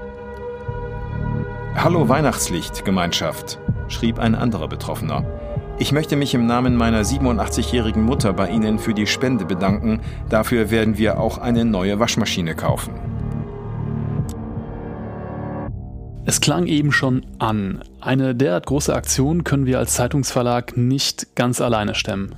[1.75, 5.23] Hallo Weihnachtslicht, Gemeinschaft, schrieb ein anderer Betroffener.
[5.77, 9.99] Ich möchte mich im Namen meiner 87-jährigen Mutter bei Ihnen für die Spende bedanken.
[10.29, 13.16] Dafür werden wir auch eine neue Waschmaschine kaufen.
[16.29, 17.81] Es klang eben schon an.
[18.01, 22.35] Eine derart große Aktion können wir als Zeitungsverlag nicht ganz alleine stemmen.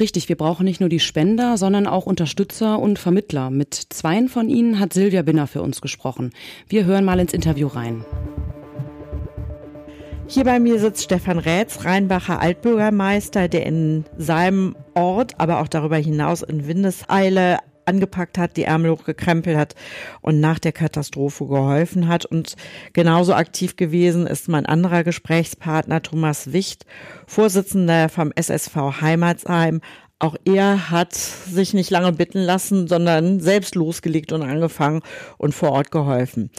[0.00, 3.50] Richtig, wir brauchen nicht nur die Spender, sondern auch Unterstützer und Vermittler.
[3.50, 6.32] Mit zweien von ihnen hat Silvia Binner für uns gesprochen.
[6.66, 8.06] Wir hören mal ins Interview rein.
[10.26, 15.98] Hier bei mir sitzt Stefan Rätz, Rheinbacher Altbürgermeister, der in seinem Ort, aber auch darüber
[15.98, 19.74] hinaus in Windeseile angepackt hat, die Ärmel hochgekrempelt hat
[20.20, 22.26] und nach der Katastrophe geholfen hat.
[22.26, 22.56] Und
[22.92, 26.84] genauso aktiv gewesen ist mein anderer Gesprächspartner Thomas Wicht,
[27.26, 29.80] Vorsitzender vom SSV Heimatsheim.
[30.18, 35.02] Auch er hat sich nicht lange bitten lassen, sondern selbst losgelegt und angefangen
[35.36, 36.50] und vor Ort geholfen.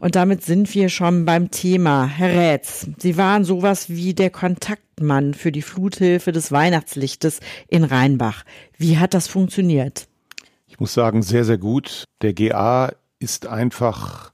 [0.00, 2.06] Und damit sind wir schon beim Thema.
[2.06, 8.42] Herr Rätz, Sie waren sowas wie der Kontaktmann für die Fluthilfe des Weihnachtslichtes in Rheinbach.
[8.76, 10.08] Wie hat das funktioniert?
[10.74, 12.02] Ich muss sagen, sehr, sehr gut.
[12.20, 14.32] Der GA ist einfach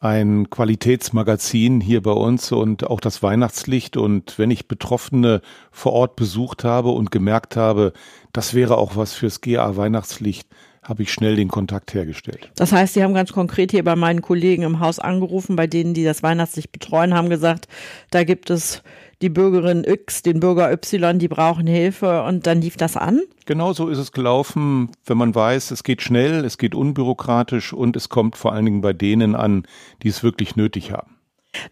[0.00, 3.98] ein Qualitätsmagazin hier bei uns und auch das Weihnachtslicht.
[3.98, 7.92] Und wenn ich Betroffene vor Ort besucht habe und gemerkt habe,
[8.32, 10.48] das wäre auch was fürs GA Weihnachtslicht,
[10.82, 12.50] habe ich schnell den Kontakt hergestellt.
[12.56, 15.92] Das heißt, Sie haben ganz konkret hier bei meinen Kollegen im Haus angerufen, bei denen,
[15.92, 17.68] die das Weihnachtslicht betreuen, haben gesagt,
[18.10, 18.82] da gibt es
[19.22, 23.20] die Bürgerin X, den Bürger Y, die brauchen Hilfe und dann lief das an?
[23.46, 27.96] Genau so ist es gelaufen, wenn man weiß, es geht schnell, es geht unbürokratisch und
[27.96, 29.64] es kommt vor allen Dingen bei denen an,
[30.02, 31.16] die es wirklich nötig haben.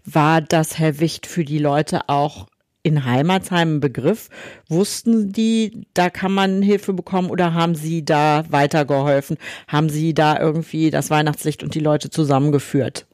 [0.04, 2.46] War das, Herr Wicht, für die Leute auch
[2.82, 4.28] in Heimatsheim ein Begriff?
[4.68, 9.36] Wussten die, da kann man Hilfe bekommen oder haben Sie da weitergeholfen?
[9.68, 13.06] Haben Sie da irgendwie das Weihnachtslicht und die Leute zusammengeführt?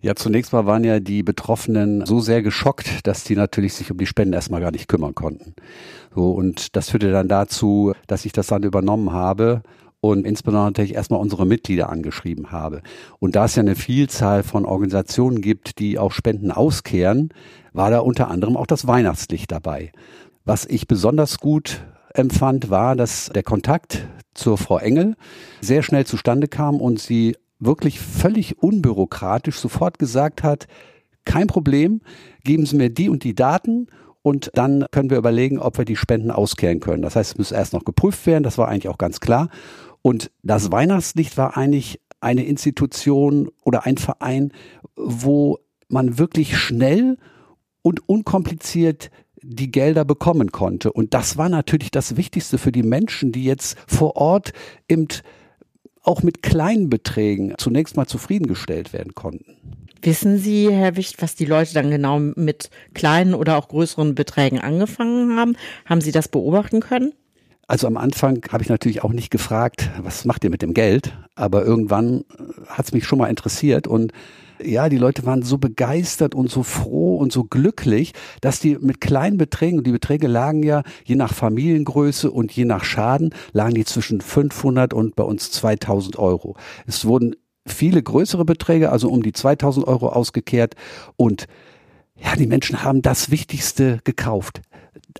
[0.00, 3.98] Ja, zunächst mal waren ja die Betroffenen so sehr geschockt, dass die natürlich sich um
[3.98, 5.54] die Spenden erstmal gar nicht kümmern konnten.
[6.14, 9.62] So, und das führte dann dazu, dass ich das dann übernommen habe
[10.00, 12.82] und insbesondere natürlich erstmal unsere Mitglieder angeschrieben habe.
[13.18, 17.30] Und da es ja eine Vielzahl von Organisationen gibt, die auch Spenden auskehren,
[17.72, 19.90] war da unter anderem auch das Weihnachtslicht dabei.
[20.44, 21.84] Was ich besonders gut
[22.14, 25.16] empfand, war, dass der Kontakt zur Frau Engel
[25.60, 30.66] sehr schnell zustande kam und sie wirklich völlig unbürokratisch sofort gesagt hat,
[31.24, 32.00] kein Problem,
[32.44, 33.88] geben Sie mir die und die Daten
[34.22, 37.02] und dann können wir überlegen, ob wir die Spenden auskehren können.
[37.02, 39.48] Das heißt, es muss erst noch geprüft werden, das war eigentlich auch ganz klar.
[40.02, 44.52] Und das Weihnachtslicht war eigentlich eine Institution oder ein Verein,
[44.96, 47.16] wo man wirklich schnell
[47.82, 49.10] und unkompliziert
[49.42, 50.92] die Gelder bekommen konnte.
[50.92, 54.52] Und das war natürlich das Wichtigste für die Menschen, die jetzt vor Ort
[54.88, 55.08] eben
[56.08, 59.56] auch mit kleinen Beträgen zunächst mal zufriedengestellt werden konnten.
[60.02, 64.58] Wissen Sie, Herr Wicht, was die Leute dann genau mit kleinen oder auch größeren Beträgen
[64.58, 65.56] angefangen haben?
[65.84, 67.12] Haben Sie das beobachten können?
[67.66, 71.12] Also am Anfang habe ich natürlich auch nicht gefragt, was macht ihr mit dem Geld?
[71.34, 72.24] Aber irgendwann
[72.66, 74.12] hat es mich schon mal interessiert und
[74.62, 79.00] ja, die Leute waren so begeistert und so froh und so glücklich, dass die mit
[79.00, 83.74] kleinen Beträgen, und die Beträge lagen ja je nach Familiengröße und je nach Schaden, lagen
[83.74, 86.56] die zwischen 500 und bei uns 2000 Euro.
[86.86, 90.74] Es wurden viele größere Beträge, also um die 2000 Euro ausgekehrt
[91.16, 91.46] und
[92.16, 94.60] ja, die Menschen haben das Wichtigste gekauft.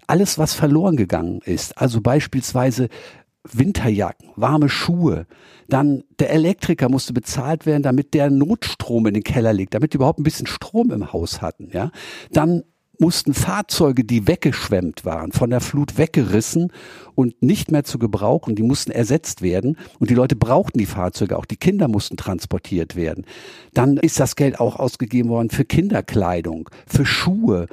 [0.06, 2.88] Alles, was verloren gegangen ist, also beispielsweise
[3.50, 5.26] Winterjacken, warme Schuhe.
[5.68, 9.96] Dann der Elektriker musste bezahlt werden, damit der Notstrom in den Keller legt, damit die
[9.96, 11.90] überhaupt ein bisschen Strom im Haus hatten, ja.
[12.30, 12.64] Dann
[13.00, 16.72] mussten Fahrzeuge, die weggeschwemmt waren, von der Flut weggerissen
[17.14, 21.38] und nicht mehr zu gebrauchen, die mussten ersetzt werden und die Leute brauchten die Fahrzeuge,
[21.38, 23.24] auch die Kinder mussten transportiert werden.
[23.72, 27.66] Dann ist das Geld auch ausgegeben worden für Kinderkleidung, für Schuhe,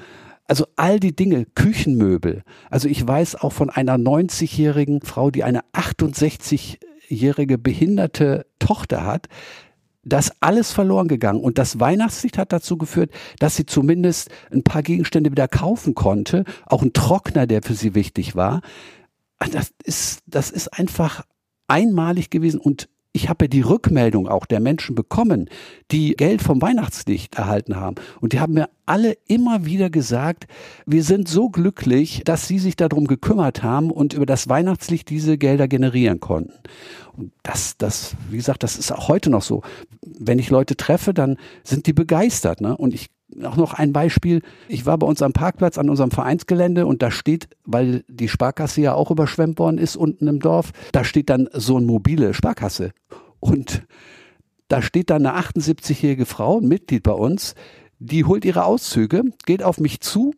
[0.47, 2.43] also all die Dinge, Küchenmöbel.
[2.69, 9.27] Also ich weiß auch von einer 90-jährigen Frau, die eine 68-jährige behinderte Tochter hat,
[10.03, 11.41] das alles verloren gegangen.
[11.41, 16.45] Und das Weihnachtslicht hat dazu geführt, dass sie zumindest ein paar Gegenstände wieder kaufen konnte.
[16.67, 18.61] Auch ein Trockner, der für sie wichtig war.
[19.51, 21.25] Das ist, das ist einfach
[21.67, 25.49] einmalig gewesen und ich habe ja die Rückmeldung auch der Menschen bekommen,
[25.89, 27.95] die Geld vom Weihnachtslicht erhalten haben.
[28.19, 30.47] Und die haben mir alle immer wieder gesagt,
[30.85, 35.37] wir sind so glücklich, dass sie sich darum gekümmert haben und über das Weihnachtslicht diese
[35.37, 36.53] Gelder generieren konnten.
[37.13, 39.61] Und das, das, wie gesagt, das ist auch heute noch so.
[40.01, 42.59] Wenn ich Leute treffe, dann sind die begeistert.
[42.59, 42.75] Ne?
[42.75, 43.07] Und ich
[43.43, 44.41] auch noch ein Beispiel.
[44.67, 48.81] Ich war bei uns am Parkplatz an unserem Vereinsgelände und da steht, weil die Sparkasse
[48.81, 52.91] ja auch überschwemmt worden ist unten im Dorf, da steht dann so eine mobile Sparkasse.
[53.39, 53.83] Und
[54.67, 57.55] da steht dann eine 78-jährige Frau, Mitglied bei uns,
[57.99, 60.33] die holt ihre Auszüge, geht auf mich zu,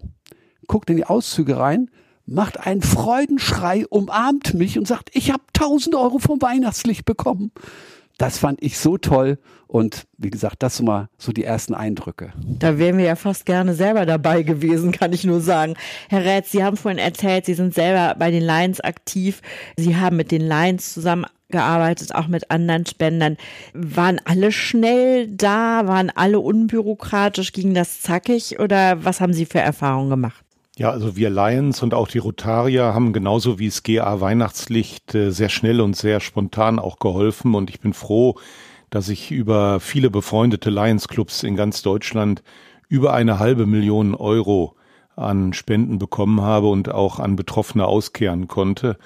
[0.67, 1.89] guckt in die Auszüge rein,
[2.26, 7.52] macht einen Freudenschrei, umarmt mich und sagt, ich habe 1000 Euro vom Weihnachtslicht bekommen.
[8.17, 12.34] Das fand ich so toll und wie gesagt, das sind mal so die ersten Eindrücke.
[12.43, 15.75] Da wären wir ja fast gerne selber dabei gewesen, kann ich nur sagen.
[16.10, 19.41] Herr Rätz, Sie haben vorhin erzählt, Sie sind selber bei den Lions aktiv.
[19.75, 23.38] Sie haben mit den Lions zusammengearbeitet, auch mit anderen Spendern.
[23.73, 25.86] Waren alle schnell da?
[25.86, 27.51] Waren alle unbürokratisch?
[27.51, 28.60] Ging das zackig?
[28.60, 30.46] Oder was haben Sie für Erfahrungen gemacht?
[30.80, 35.32] Ja, also wir Lions und auch die Rotarier haben genauso wie das GA Weihnachtslicht äh,
[35.32, 38.36] sehr schnell und sehr spontan auch geholfen und ich bin froh,
[38.92, 42.44] dass ich über viele befreundete Lions Clubs in ganz Deutschland
[42.90, 44.76] über eine halbe Million Euro
[45.16, 48.98] an Spenden bekommen habe und auch an Betroffene auskehren konnte.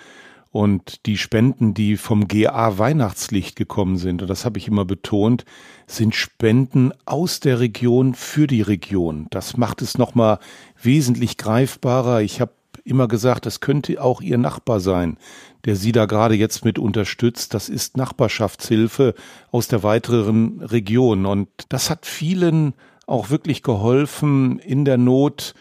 [0.51, 5.45] Und die Spenden, die vom GA Weihnachtslicht gekommen sind, und das habe ich immer betont,
[5.87, 9.27] sind Spenden aus der Region für die Region.
[9.29, 10.39] Das macht es nochmal
[10.81, 12.21] wesentlich greifbarer.
[12.21, 12.51] Ich habe
[12.83, 15.17] immer gesagt, das könnte auch Ihr Nachbar sein,
[15.63, 17.53] der Sie da gerade jetzt mit unterstützt.
[17.53, 19.13] Das ist Nachbarschaftshilfe
[19.51, 21.25] aus der weiteren Region.
[21.25, 22.73] Und das hat vielen
[23.07, 25.53] auch wirklich geholfen, in der Not,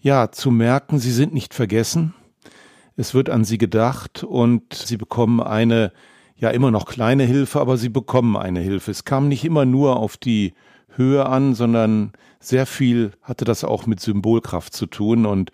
[0.00, 2.14] ja, zu merken, sie sind nicht vergessen
[2.98, 5.92] es wird an sie gedacht und sie bekommen eine,
[6.36, 8.90] ja immer noch kleine Hilfe, aber sie bekommen eine Hilfe.
[8.90, 10.52] Es kam nicht immer nur auf die
[10.96, 15.52] Höhe an, sondern sehr viel hatte das auch mit Symbolkraft zu tun und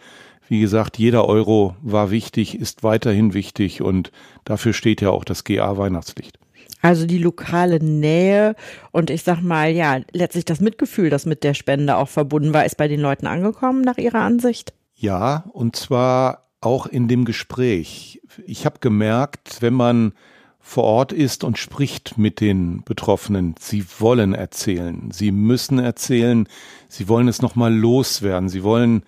[0.48, 4.11] wie gesagt, jeder Euro war wichtig, ist weiterhin wichtig und
[4.44, 6.38] dafür steht ja auch das GA Weihnachtslicht.
[6.80, 8.57] Also die lokale Nähe
[8.90, 12.64] und ich sag mal, ja, letztlich das Mitgefühl, das mit der Spende auch verbunden war,
[12.64, 14.72] ist bei den Leuten angekommen nach Ihrer Ansicht?
[14.94, 18.20] Ja, und zwar auch in dem Gespräch.
[18.46, 20.12] Ich habe gemerkt, wenn man
[20.61, 23.55] vor Ort ist und spricht mit den Betroffenen.
[23.61, 26.48] Sie wollen erzählen, sie müssen erzählen,
[26.88, 29.03] sie wollen es nochmal loswerden, sie wollen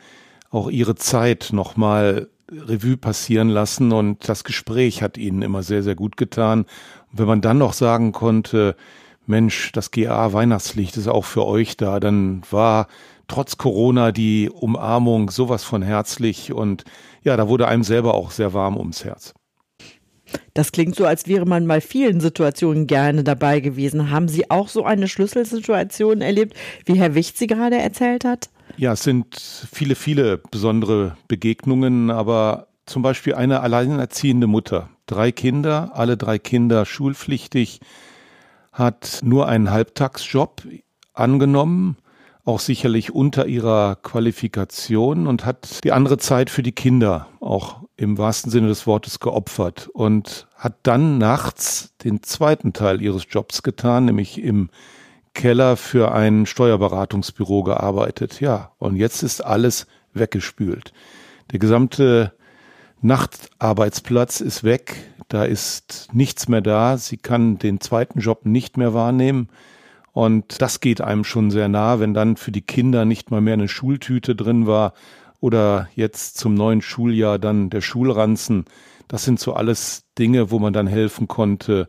[0.50, 5.96] auch ihre Zeit nochmal Revue passieren lassen und das Gespräch hat ihnen immer sehr, sehr
[5.96, 6.60] gut getan.
[7.10, 8.76] Und wenn man dann noch sagen konnte,
[9.26, 12.86] Mensch, das GA Weihnachtslicht ist auch für euch da, dann war
[13.28, 16.84] trotz Corona die Umarmung sowas von herzlich und
[17.22, 19.34] ja, da wurde einem selber auch sehr warm ums Herz.
[20.54, 24.10] Das klingt so, als wäre man mal vielen Situationen gerne dabei gewesen.
[24.10, 28.50] Haben Sie auch so eine Schlüsselsituation erlebt, wie Herr Wicht sie gerade erzählt hat?
[28.76, 35.92] Ja, es sind viele, viele besondere Begegnungen, aber zum Beispiel eine alleinerziehende Mutter, drei Kinder,
[35.94, 37.80] alle drei Kinder schulpflichtig,
[38.72, 40.62] hat nur einen Halbtagsjob
[41.14, 41.96] angenommen,
[42.46, 48.18] auch sicherlich unter ihrer Qualifikation und hat die andere Zeit für die Kinder auch im
[48.18, 54.04] wahrsten Sinne des Wortes geopfert und hat dann nachts den zweiten Teil ihres Jobs getan,
[54.04, 54.70] nämlich im
[55.34, 58.40] Keller für ein Steuerberatungsbüro gearbeitet.
[58.40, 60.92] Ja, und jetzt ist alles weggespült.
[61.50, 62.32] Der gesamte
[63.02, 64.96] Nachtarbeitsplatz ist weg,
[65.28, 69.48] da ist nichts mehr da, sie kann den zweiten Job nicht mehr wahrnehmen.
[70.16, 73.52] Und das geht einem schon sehr nah, wenn dann für die Kinder nicht mal mehr
[73.52, 74.94] eine Schultüte drin war
[75.40, 78.64] oder jetzt zum neuen Schuljahr dann der Schulranzen.
[79.08, 81.86] Das sind so alles Dinge, wo man dann helfen konnte,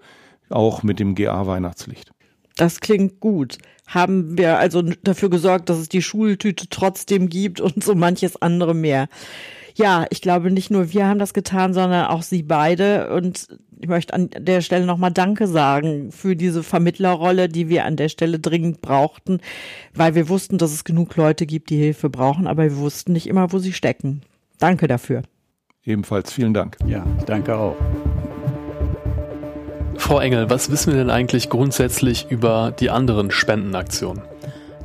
[0.50, 2.12] auch mit dem GA Weihnachtslicht.
[2.58, 3.60] Das klingt gut.
[3.88, 8.76] Haben wir also dafür gesorgt, dass es die Schultüte trotzdem gibt und so manches andere
[8.76, 9.08] mehr.
[9.78, 13.13] Ja, ich glaube, nicht nur wir haben das getan, sondern auch Sie beide.
[13.13, 13.48] Und
[13.80, 18.10] ich möchte an der Stelle nochmal Danke sagen für diese Vermittlerrolle, die wir an der
[18.10, 19.40] Stelle dringend brauchten,
[19.94, 23.28] weil wir wussten, dass es genug Leute gibt, die Hilfe brauchen, aber wir wussten nicht
[23.28, 24.24] immer, wo sie stecken.
[24.58, 25.22] Danke dafür.
[25.84, 26.78] Ebenfalls vielen Dank.
[26.88, 27.76] Ja, danke auch.
[29.98, 34.24] Frau Engel, was wissen wir denn eigentlich grundsätzlich über die anderen Spendenaktionen?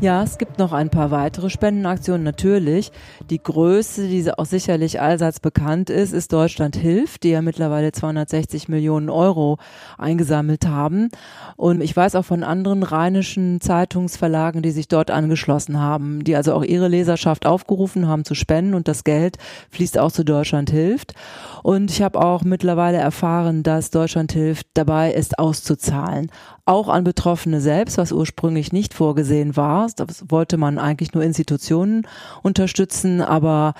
[0.03, 2.91] Ja, es gibt noch ein paar weitere Spendenaktionen natürlich.
[3.31, 8.69] Die größte, die auch sicherlich allseits bekannt ist, ist Deutschland hilft, die ja mittlerweile 260
[8.69, 9.59] Millionen Euro
[9.99, 11.11] eingesammelt haben.
[11.55, 16.53] Und ich weiß auch von anderen rheinischen Zeitungsverlagen, die sich dort angeschlossen haben, die also
[16.55, 19.39] auch ihre Leserschaft aufgerufen haben zu spenden und das Geld
[19.71, 21.15] fließt auch zu Deutschland hilft.
[21.63, 26.29] Und ich habe auch mittlerweile erfahren, dass Deutschland hilft dabei ist auszuzahlen
[26.65, 29.87] auch an Betroffene selbst, was ursprünglich nicht vorgesehen war.
[29.95, 32.07] Das wollte man eigentlich nur Institutionen
[32.43, 33.75] unterstützen, aber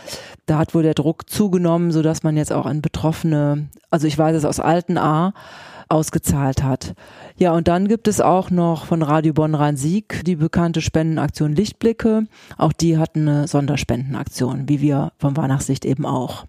[0.47, 4.37] da hat wohl der Druck zugenommen, so man jetzt auch an Betroffene, also ich weiß
[4.37, 5.35] es aus Alten A,
[5.89, 6.95] ausgezahlt hat.
[7.37, 12.27] Ja, und dann gibt es auch noch von Radio Bonn-Rhein-Sieg die bekannte Spendenaktion Lichtblicke.
[12.57, 16.47] Auch die hat eine Sonderspendenaktion, wie wir vom Weihnachtslicht eben auch.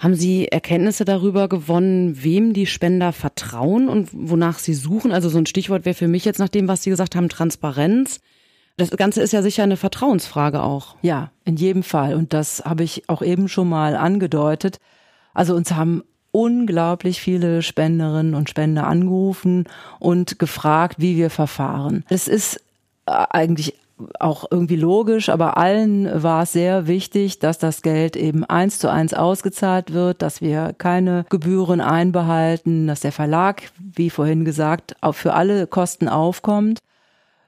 [0.00, 5.12] Haben Sie Erkenntnisse darüber gewonnen, wem die Spender vertrauen und wonach sie suchen?
[5.12, 8.20] Also so ein Stichwort wäre für mich jetzt nach dem, was Sie gesagt haben, Transparenz.
[8.76, 10.96] Das Ganze ist ja sicher eine Vertrauensfrage auch.
[11.02, 12.14] Ja, in jedem Fall.
[12.14, 14.78] Und das habe ich auch eben schon mal angedeutet.
[15.32, 19.68] Also uns haben unglaublich viele Spenderinnen und Spender angerufen
[20.00, 22.04] und gefragt, wie wir verfahren.
[22.08, 22.56] Es ist
[23.06, 23.76] äh, eigentlich
[24.18, 28.90] auch irgendwie logisch, aber allen war es sehr wichtig, dass das Geld eben eins zu
[28.90, 35.14] eins ausgezahlt wird, dass wir keine Gebühren einbehalten, dass der Verlag, wie vorhin gesagt, auch
[35.14, 36.80] für alle Kosten aufkommt.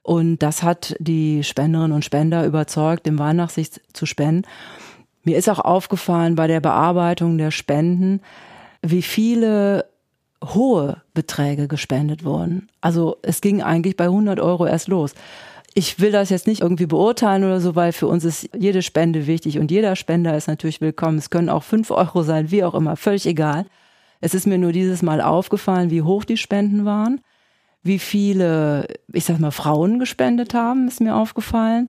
[0.07, 4.43] Und das hat die Spenderinnen und Spender überzeugt, im Weihnachtssicht zu spenden.
[5.25, 8.21] Mir ist auch aufgefallen bei der Bearbeitung der Spenden,
[8.83, 9.87] wie viele
[10.45, 12.69] hohe Beträge gespendet wurden.
[12.81, 15.13] Also es ging eigentlich bei 100 Euro erst los.
[15.75, 19.27] Ich will das jetzt nicht irgendwie beurteilen oder so, weil für uns ist jede Spende
[19.27, 21.19] wichtig und jeder Spender ist natürlich willkommen.
[21.19, 23.67] Es können auch fünf Euro sein, wie auch immer, völlig egal.
[24.21, 27.21] Es ist mir nur dieses Mal aufgefallen, wie hoch die Spenden waren,
[27.87, 31.89] wie viele, ich sag mal, Frauen gespendet haben, ist mir aufgefallen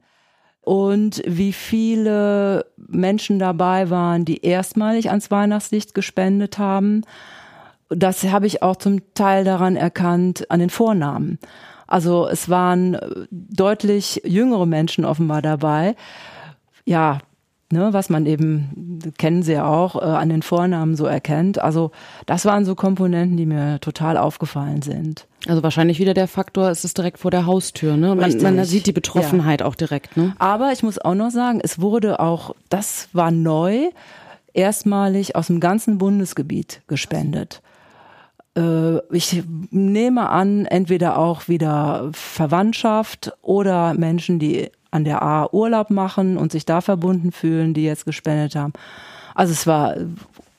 [0.62, 7.04] und wie viele Menschen dabei waren, die erstmalig ans Weihnachtslicht gespendet haben.
[7.90, 11.40] Das habe ich auch zum Teil daran erkannt, an den Vornamen.
[11.88, 15.96] Also es waren äh, deutlich jüngere Menschen offenbar dabei.
[16.84, 17.20] Ja,
[17.72, 21.60] ne, was man eben, kennen Sie ja auch, äh, an den Vornamen so erkennt.
[21.60, 21.92] Also
[22.26, 25.28] das waren so Komponenten, die mir total aufgefallen sind.
[25.48, 28.16] Also wahrscheinlich wieder der Faktor, es ist direkt vor der Haustür, ne?
[28.16, 29.68] Man, man sieht die Betroffenheit ja.
[29.68, 30.34] auch direkt, ne?
[30.40, 33.90] Aber ich muss auch noch sagen, es wurde auch, das war neu,
[34.54, 37.62] erstmalig aus dem ganzen Bundesgebiet gespendet.
[38.58, 45.90] Äh, ich nehme an, entweder auch wieder Verwandtschaft oder Menschen, die an der A Urlaub
[45.90, 48.74] machen und sich da verbunden fühlen, die jetzt gespendet haben.
[49.36, 49.96] Also es war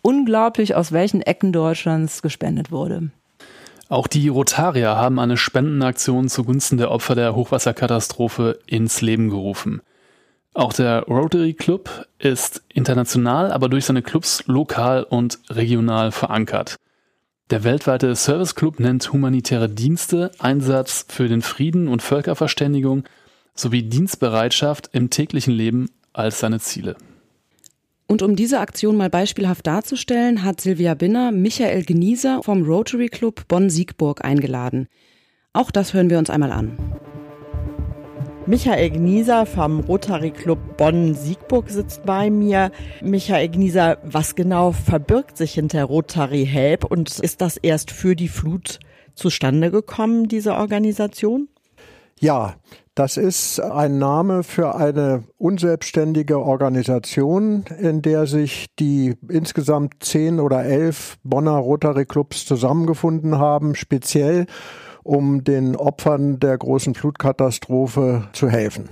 [0.03, 3.11] unglaublich, aus welchen Ecken Deutschlands gespendet wurde.
[3.89, 9.81] Auch die Rotarier haben eine Spendenaktion zugunsten der Opfer der Hochwasserkatastrophe ins Leben gerufen.
[10.53, 16.77] Auch der Rotary Club ist international, aber durch seine Clubs lokal und regional verankert.
[17.51, 23.05] Der weltweite Service Club nennt humanitäre Dienste, Einsatz für den Frieden und Völkerverständigung
[23.59, 26.97] sowie Dienstbereitschaft im täglichen Leben als seine Ziele.
[28.07, 33.47] Und um diese Aktion mal beispielhaft darzustellen, hat Silvia Binner Michael Genieser vom Rotary Club
[33.49, 34.89] Bonn-Siegburg eingeladen.
[35.53, 36.79] Auch das hören wir uns einmal an.
[38.47, 42.71] Michael Gnieser vom Rotary Club Bonn-Siegburg sitzt bei mir.
[43.03, 48.29] Michael Gnieser, was genau verbirgt sich hinter Rotary Help und ist das erst für die
[48.29, 48.79] Flut
[49.15, 51.49] zustande gekommen, diese Organisation?
[52.21, 52.57] Ja,
[52.99, 60.65] das ist ein Name für eine unselbstständige Organisation, in der sich die insgesamt zehn oder
[60.65, 64.47] elf Bonner Rotary Clubs zusammengefunden haben, speziell
[65.05, 68.89] um den Opfern der großen Flutkatastrophe zu helfen.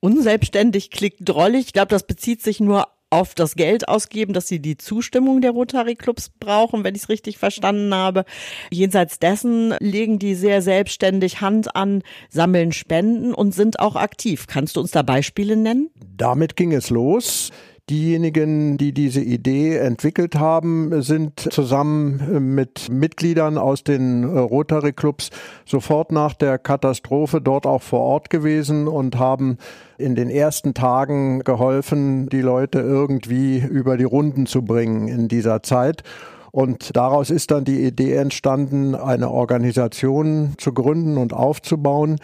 [0.00, 1.66] Unselbstständig klingt drollig.
[1.66, 5.52] Ich glaube, das bezieht sich nur auf das Geld ausgeben, dass sie die Zustimmung der
[5.52, 8.24] Rotary Clubs brauchen, wenn ich es richtig verstanden habe.
[8.72, 14.48] Jenseits dessen legen die sehr selbstständig Hand an, sammeln Spenden und sind auch aktiv.
[14.48, 15.90] Kannst du uns da Beispiele nennen?
[16.16, 17.52] Damit ging es los.
[17.90, 25.28] Diejenigen, die diese Idee entwickelt haben, sind zusammen mit Mitgliedern aus den Rotary Clubs
[25.66, 29.58] sofort nach der Katastrophe dort auch vor Ort gewesen und haben
[29.98, 35.62] in den ersten Tagen geholfen, die Leute irgendwie über die Runden zu bringen in dieser
[35.62, 36.04] Zeit.
[36.52, 42.18] Und daraus ist dann die Idee entstanden, eine Organisation zu gründen und aufzubauen,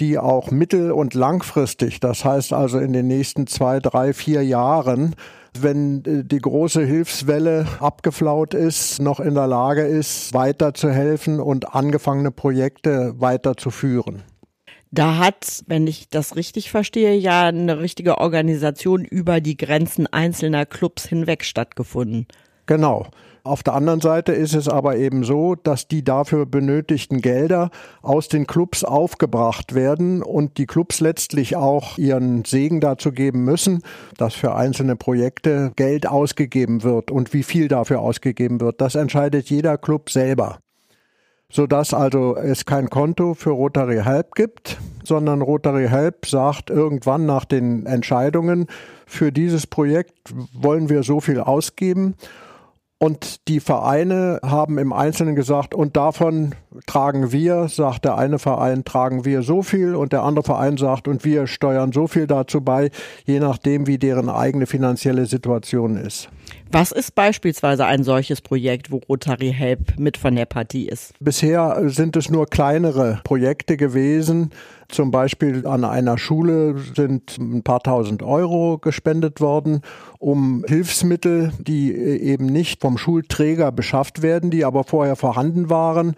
[0.00, 5.14] die auch mittel- und langfristig, das heißt also in den nächsten zwei, drei, vier Jahren,
[5.58, 12.30] wenn äh, die große Hilfswelle abgeflaut ist, noch in der Lage ist, weiterzuhelfen und angefangene
[12.30, 14.22] Projekte weiterzuführen.
[14.90, 20.66] Da hat, wenn ich das richtig verstehe, ja eine richtige Organisation über die Grenzen einzelner
[20.66, 22.26] Clubs hinweg stattgefunden.
[22.66, 23.06] Genau.
[23.44, 27.70] Auf der anderen Seite ist es aber eben so, dass die dafür benötigten Gelder
[28.00, 33.82] aus den Clubs aufgebracht werden und die Clubs letztlich auch ihren Segen dazu geben müssen,
[34.16, 38.80] dass für einzelne Projekte Geld ausgegeben wird und wie viel dafür ausgegeben wird.
[38.80, 40.58] Das entscheidet jeder Club selber
[41.54, 47.44] sodass also es kein Konto für Rotary Help gibt, sondern Rotary Help sagt irgendwann nach
[47.44, 48.68] den Entscheidungen,
[49.04, 52.14] für dieses Projekt wollen wir so viel ausgeben
[53.02, 56.54] und die Vereine haben im Einzelnen gesagt, und davon
[56.86, 61.08] tragen wir, sagt der eine Verein, tragen wir so viel und der andere Verein sagt,
[61.08, 62.90] und wir steuern so viel dazu bei,
[63.24, 66.28] je nachdem, wie deren eigene finanzielle Situation ist.
[66.70, 71.12] Was ist beispielsweise ein solches Projekt, wo Rotary Help mit von der Partie ist?
[71.20, 74.50] Bisher sind es nur kleinere Projekte gewesen.
[74.88, 79.82] Zum Beispiel an einer Schule sind ein paar tausend Euro gespendet worden,
[80.18, 86.16] um Hilfsmittel, die eben nicht vom Schulträger beschafft werden, die aber vorher vorhanden waren,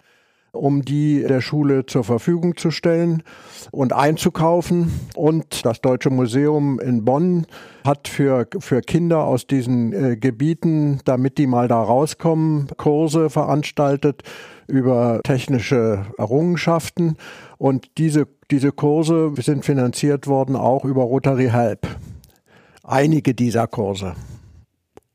[0.55, 3.23] um die der Schule zur Verfügung zu stellen
[3.71, 4.91] und einzukaufen.
[5.15, 7.45] Und das Deutsche Museum in Bonn
[7.85, 14.23] hat für, für Kinder aus diesen äh, Gebieten, damit die mal da rauskommen, Kurse veranstaltet
[14.67, 17.17] über technische Errungenschaften.
[17.57, 21.87] Und diese, diese Kurse sind finanziert worden auch über Rotary Help.
[22.83, 24.15] Einige dieser Kurse.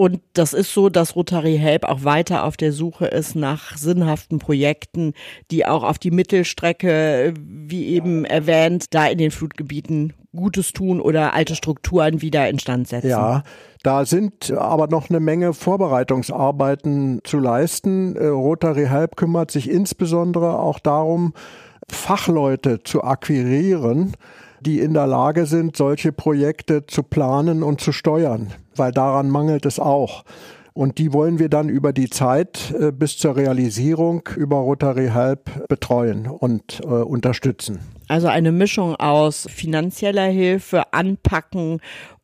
[0.00, 4.38] Und das ist so, dass Rotary Help auch weiter auf der Suche ist nach sinnhaften
[4.38, 5.12] Projekten,
[5.50, 11.34] die auch auf die Mittelstrecke, wie eben erwähnt, da in den Flutgebieten Gutes tun oder
[11.34, 13.10] alte Strukturen wieder instand setzen.
[13.10, 13.42] Ja,
[13.82, 18.16] da sind aber noch eine Menge Vorbereitungsarbeiten zu leisten.
[18.16, 21.34] Äh, Rotary Help kümmert sich insbesondere auch darum,
[21.90, 24.16] Fachleute zu akquirieren,
[24.60, 29.66] die in der Lage sind, solche Projekte zu planen und zu steuern, weil daran mangelt
[29.66, 30.24] es auch.
[30.72, 35.66] Und die wollen wir dann über die Zeit äh, bis zur Realisierung über Rotary Help
[35.68, 37.80] betreuen und äh, unterstützen.
[38.08, 41.80] Also eine Mischung aus finanzieller Hilfe, Anpacken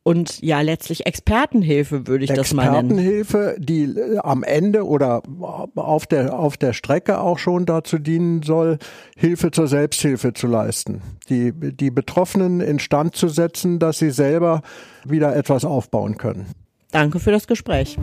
[0.07, 2.91] und ja letztlich Expertenhilfe würde ich das mal nennen.
[2.91, 5.21] Expertenhilfe, die äh, am Ende oder
[5.75, 8.77] auf der auf der Strecke auch schon dazu dienen soll,
[9.17, 14.61] Hilfe zur Selbsthilfe zu leisten, die die Betroffenen instand zu setzen, dass sie selber
[15.03, 16.45] wieder etwas aufbauen können.
[16.91, 17.97] Danke für das Gespräch.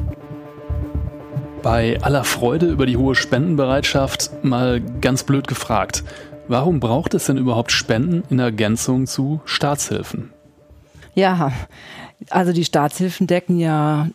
[1.63, 6.05] Bei aller Freude über die hohe Spendenbereitschaft mal ganz blöd gefragt.
[6.49, 10.34] Warum braucht es denn überhaupt Spenden in Ergänzung zu Staatshilfen?
[11.15, 11.53] Ja,
[12.31, 14.09] also die Staatshilfen decken ja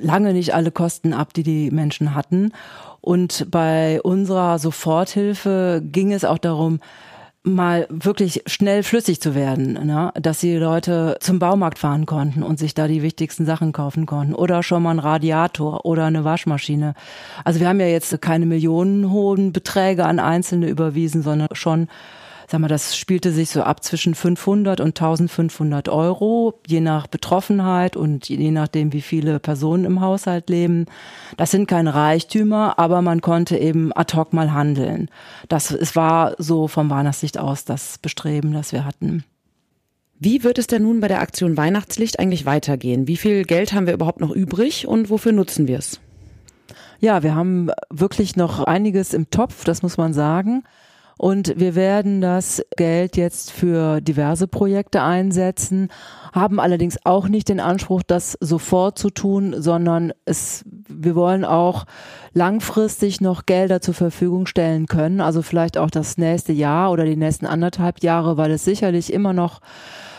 [0.00, 2.52] lange nicht alle Kosten ab, die die Menschen hatten.
[3.00, 6.80] Und bei unserer Soforthilfe ging es auch darum,
[7.46, 10.10] mal wirklich schnell flüssig zu werden, ne?
[10.18, 14.34] dass die Leute zum Baumarkt fahren konnten und sich da die wichtigsten Sachen kaufen konnten
[14.34, 16.94] oder schon mal ein Radiator oder eine Waschmaschine.
[17.44, 21.88] Also wir haben ja jetzt keine millionenhohen Beträge an Einzelne überwiesen, sondern schon
[22.48, 27.96] sag mal, das spielte sich so ab zwischen 500 und 1500 Euro, je nach Betroffenheit
[27.96, 30.86] und je nachdem, wie viele Personen im Haushalt leben.
[31.36, 35.08] Das sind keine Reichtümer, aber man konnte eben ad hoc mal handeln.
[35.48, 39.24] Das, es war so vom Weihnachtssicht aus das Bestreben, das wir hatten.
[40.18, 43.08] Wie wird es denn nun bei der Aktion Weihnachtslicht eigentlich weitergehen?
[43.08, 46.00] Wie viel Geld haben wir überhaupt noch übrig und wofür nutzen wir es?
[47.00, 50.62] Ja, wir haben wirklich noch einiges im Topf, das muss man sagen.
[51.16, 55.88] Und wir werden das Geld jetzt für diverse Projekte einsetzen,
[56.32, 61.84] haben allerdings auch nicht den Anspruch, das sofort zu tun, sondern es, wir wollen auch
[62.32, 67.16] langfristig noch Gelder zur Verfügung stellen können, also vielleicht auch das nächste Jahr oder die
[67.16, 69.60] nächsten anderthalb Jahre, weil es sicherlich immer noch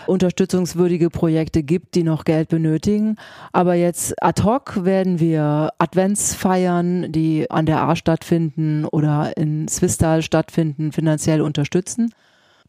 [0.08, 3.18] unterstützungswürdige Projekte gibt, die noch Geld benötigen.
[3.52, 10.22] Aber jetzt ad hoc werden wir Adventsfeiern, die an der A stattfinden oder in Swistal
[10.22, 12.12] stattfinden, finanziell unterstützen.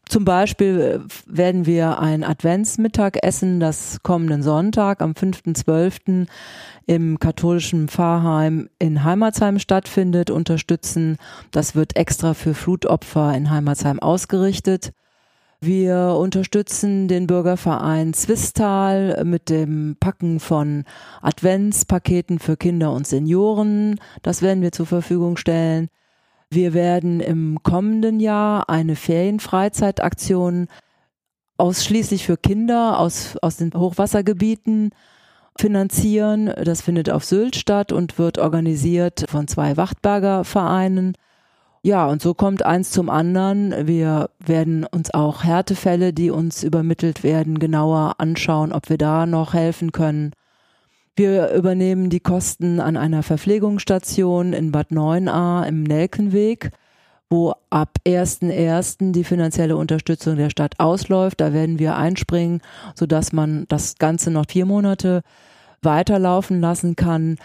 [0.09, 6.27] Zum Beispiel äh, werden wir ein Adventsmittagessen das kommenden Sonntag am 5.12.
[6.85, 11.17] im katholischen Pfarrheim in Heimatsheim stattfindet, unterstützen.
[11.51, 14.93] Das wird extra für Flutopfer in Heimatsheim ausgerichtet.
[15.59, 20.83] Wir unterstützen den Bürgerverein Zwistal mit dem Packen von
[21.21, 23.99] Adventspaketen für Kinder und Senioren.
[24.21, 25.89] Das werden wir zur Verfügung stellen.
[26.51, 30.67] Wir werden im kommenden Jahr eine Ferienfreizeitaktion
[31.57, 34.91] ausschließlich für Kinder aus, aus den Hochwassergebieten
[35.57, 36.53] finanzieren.
[36.63, 41.13] Das findet auf Sylt statt und wird organisiert von zwei Wachtberger Vereinen.
[41.87, 43.87] Ja, und so kommt eins zum anderen.
[43.87, 49.53] Wir werden uns auch Härtefälle, die uns übermittelt werden, genauer anschauen, ob wir da noch
[49.53, 50.33] helfen können.
[51.15, 56.71] Wir übernehmen die Kosten an einer Verpflegungsstation in Bad 9a im Nelkenweg,
[57.29, 59.13] wo ab 1.1.
[59.13, 61.39] die finanzielle Unterstützung der Stadt ausläuft.
[61.39, 62.59] Da werden wir einspringen,
[62.95, 65.21] sodass man das Ganze noch vier Monate
[65.81, 67.37] weiterlaufen lassen kann.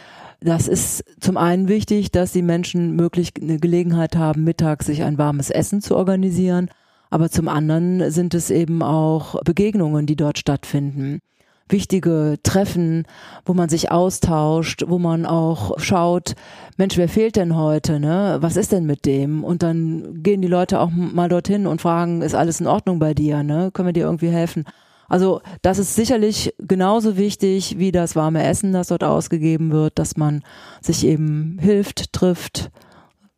[0.45, 5.18] Das ist zum einen wichtig, dass die Menschen möglich eine Gelegenheit haben, mittags sich ein
[5.18, 6.68] warmes Essen zu organisieren.
[7.11, 11.20] Aber zum anderen sind es eben auch Begegnungen, die dort stattfinden.
[11.68, 13.05] Wichtige Treffen,
[13.47, 16.34] wo man sich austauscht, wo man auch schaut,
[16.76, 18.38] Mensch, wer fehlt denn heute, ne?
[18.40, 19.45] Was ist denn mit dem?
[19.45, 23.14] Und dann gehen die Leute auch mal dorthin und fragen, ist alles in Ordnung bei
[23.14, 23.70] dir, ne?
[23.72, 24.64] Können wir dir irgendwie helfen?
[25.13, 30.17] Also das ist sicherlich genauso wichtig wie das warme Essen, das dort ausgegeben wird, dass
[30.17, 30.43] man
[30.81, 32.71] sich eben hilft, trifft,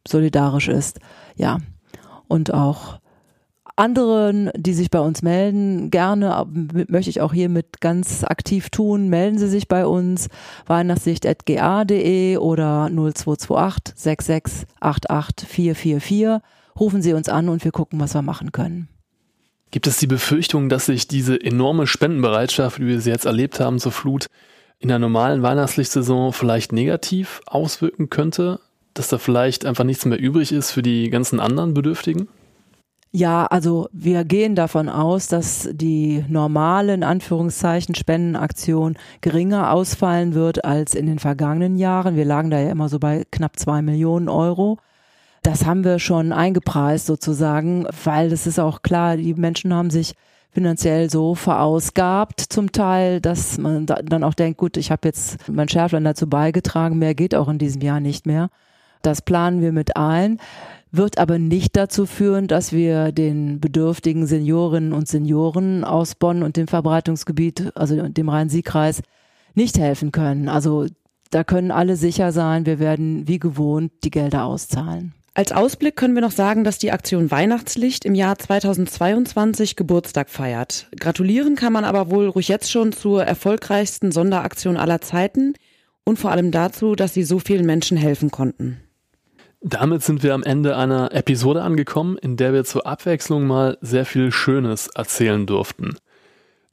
[0.06, 1.00] solidarisch ist.
[1.34, 1.58] Ja.
[2.28, 3.00] Und auch
[3.74, 6.46] anderen, die sich bei uns melden, gerne,
[6.86, 10.28] möchte ich auch hiermit ganz aktiv tun, melden Sie sich bei uns,
[10.66, 16.40] weihnachtssicht.ga.de oder 0228 6688 444.
[16.78, 18.93] Rufen Sie uns an und wir gucken, was wir machen können.
[19.74, 23.80] Gibt es die Befürchtung, dass sich diese enorme Spendenbereitschaft, wie wir sie jetzt erlebt haben
[23.80, 24.26] zur Flut,
[24.78, 28.60] in der normalen Weihnachtslichtsaison vielleicht negativ auswirken könnte?
[28.94, 32.28] Dass da vielleicht einfach nichts mehr übrig ist für die ganzen anderen Bedürftigen?
[33.10, 40.94] Ja, also wir gehen davon aus, dass die normale, Anführungszeichen, Spendenaktion geringer ausfallen wird als
[40.94, 42.14] in den vergangenen Jahren.
[42.14, 44.78] Wir lagen da ja immer so bei knapp zwei Millionen Euro
[45.44, 50.14] das haben wir schon eingepreist sozusagen, weil es ist auch klar, die Menschen haben sich
[50.50, 55.68] finanziell so verausgabt zum Teil, dass man dann auch denkt, gut, ich habe jetzt mein
[55.68, 58.48] Schärflein dazu beigetragen, mehr geht auch in diesem Jahr nicht mehr.
[59.02, 60.38] Das planen wir mit ein,
[60.90, 66.56] wird aber nicht dazu führen, dass wir den bedürftigen Seniorinnen und Senioren aus Bonn und
[66.56, 69.02] dem Verbreitungsgebiet, also dem Rhein-Sieg-Kreis,
[69.54, 70.48] nicht helfen können.
[70.48, 70.86] Also
[71.30, 75.12] da können alle sicher sein, wir werden wie gewohnt die Gelder auszahlen.
[75.36, 80.86] Als Ausblick können wir noch sagen, dass die Aktion Weihnachtslicht im Jahr 2022 Geburtstag feiert.
[81.00, 85.54] Gratulieren kann man aber wohl ruhig jetzt schon zur erfolgreichsten Sonderaktion aller Zeiten
[86.04, 88.80] und vor allem dazu, dass sie so vielen Menschen helfen konnten.
[89.60, 94.04] Damit sind wir am Ende einer Episode angekommen, in der wir zur Abwechslung mal sehr
[94.04, 95.96] viel Schönes erzählen durften.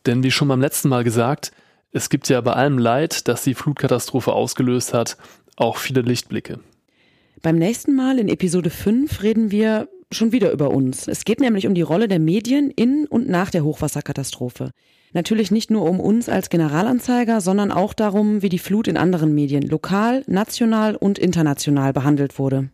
[0.06, 1.52] Denn wie schon beim letzten Mal gesagt,
[1.94, 5.18] es gibt ja bei allem Leid, das die Flutkatastrophe ausgelöst hat,
[5.56, 6.60] auch viele Lichtblicke.
[7.42, 11.08] Beim nächsten Mal in Episode 5 reden wir schon wieder über uns.
[11.08, 14.70] Es geht nämlich um die Rolle der Medien in und nach der Hochwasserkatastrophe.
[15.14, 19.34] Natürlich nicht nur um uns als Generalanzeiger, sondern auch darum, wie die Flut in anderen
[19.34, 22.70] Medien lokal, national und international behandelt wurde.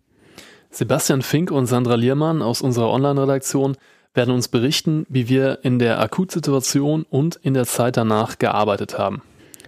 [0.69, 3.77] Sebastian Fink und Sandra Liermann aus unserer Online-Redaktion
[4.13, 9.21] werden uns berichten, wie wir in der Akutsituation und in der Zeit danach gearbeitet haben.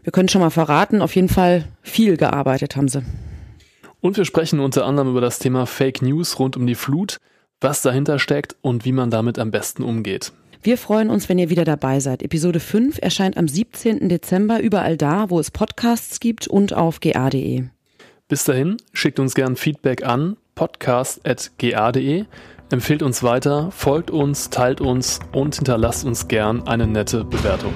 [0.04, 3.02] Wir können schon mal verraten, auf jeden Fall viel gearbeitet haben sie.
[4.02, 7.18] Und wir sprechen unter anderem über das Thema Fake News rund um die Flut,
[7.62, 10.32] was dahinter steckt und wie man damit am besten umgeht.
[10.62, 12.22] Wir freuen uns, wenn ihr wieder dabei seid.
[12.22, 14.10] Episode 5 erscheint am 17.
[14.10, 17.64] Dezember überall da, wo es Podcasts gibt und auf ga.de.
[18.28, 22.26] Bis dahin, schickt uns gern Feedback an podcast.ga.de,
[22.70, 27.74] empfehlt uns weiter, folgt uns, teilt uns und hinterlasst uns gern eine nette Bewertung.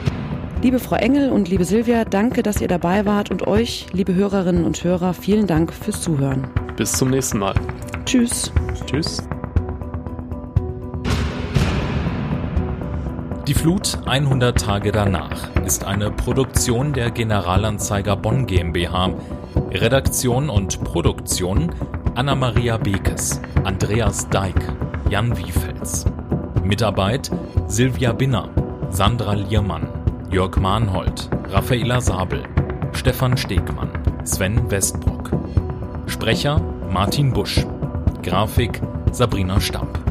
[0.64, 4.64] Liebe Frau Engel und liebe Silvia, danke, dass ihr dabei wart und euch, liebe Hörerinnen
[4.64, 6.48] und Hörer, vielen Dank fürs Zuhören.
[6.78, 7.54] Bis zum nächsten Mal.
[8.06, 8.50] Tschüss.
[8.86, 9.18] Tschüss.
[13.46, 19.16] Die Flut 100 Tage danach ist eine Produktion der Generalanzeiger Bonn GmbH.
[19.70, 21.72] Redaktion und Produktion
[22.16, 24.56] Anna-Maria Bekes, Andreas Deik,
[25.10, 26.06] Jan Wiefels.
[26.64, 27.30] Mitarbeit
[27.68, 28.48] Silvia Binner,
[28.92, 30.03] Sandra Liermann,
[30.34, 32.44] Jörg Mahnhold, Raffaela Sabel,
[32.94, 33.92] Stefan Stegmann,
[34.26, 35.30] Sven Westbrock.
[36.08, 36.60] Sprecher
[36.90, 37.64] Martin Busch.
[38.24, 38.82] Grafik
[39.12, 40.03] Sabrina Stamp.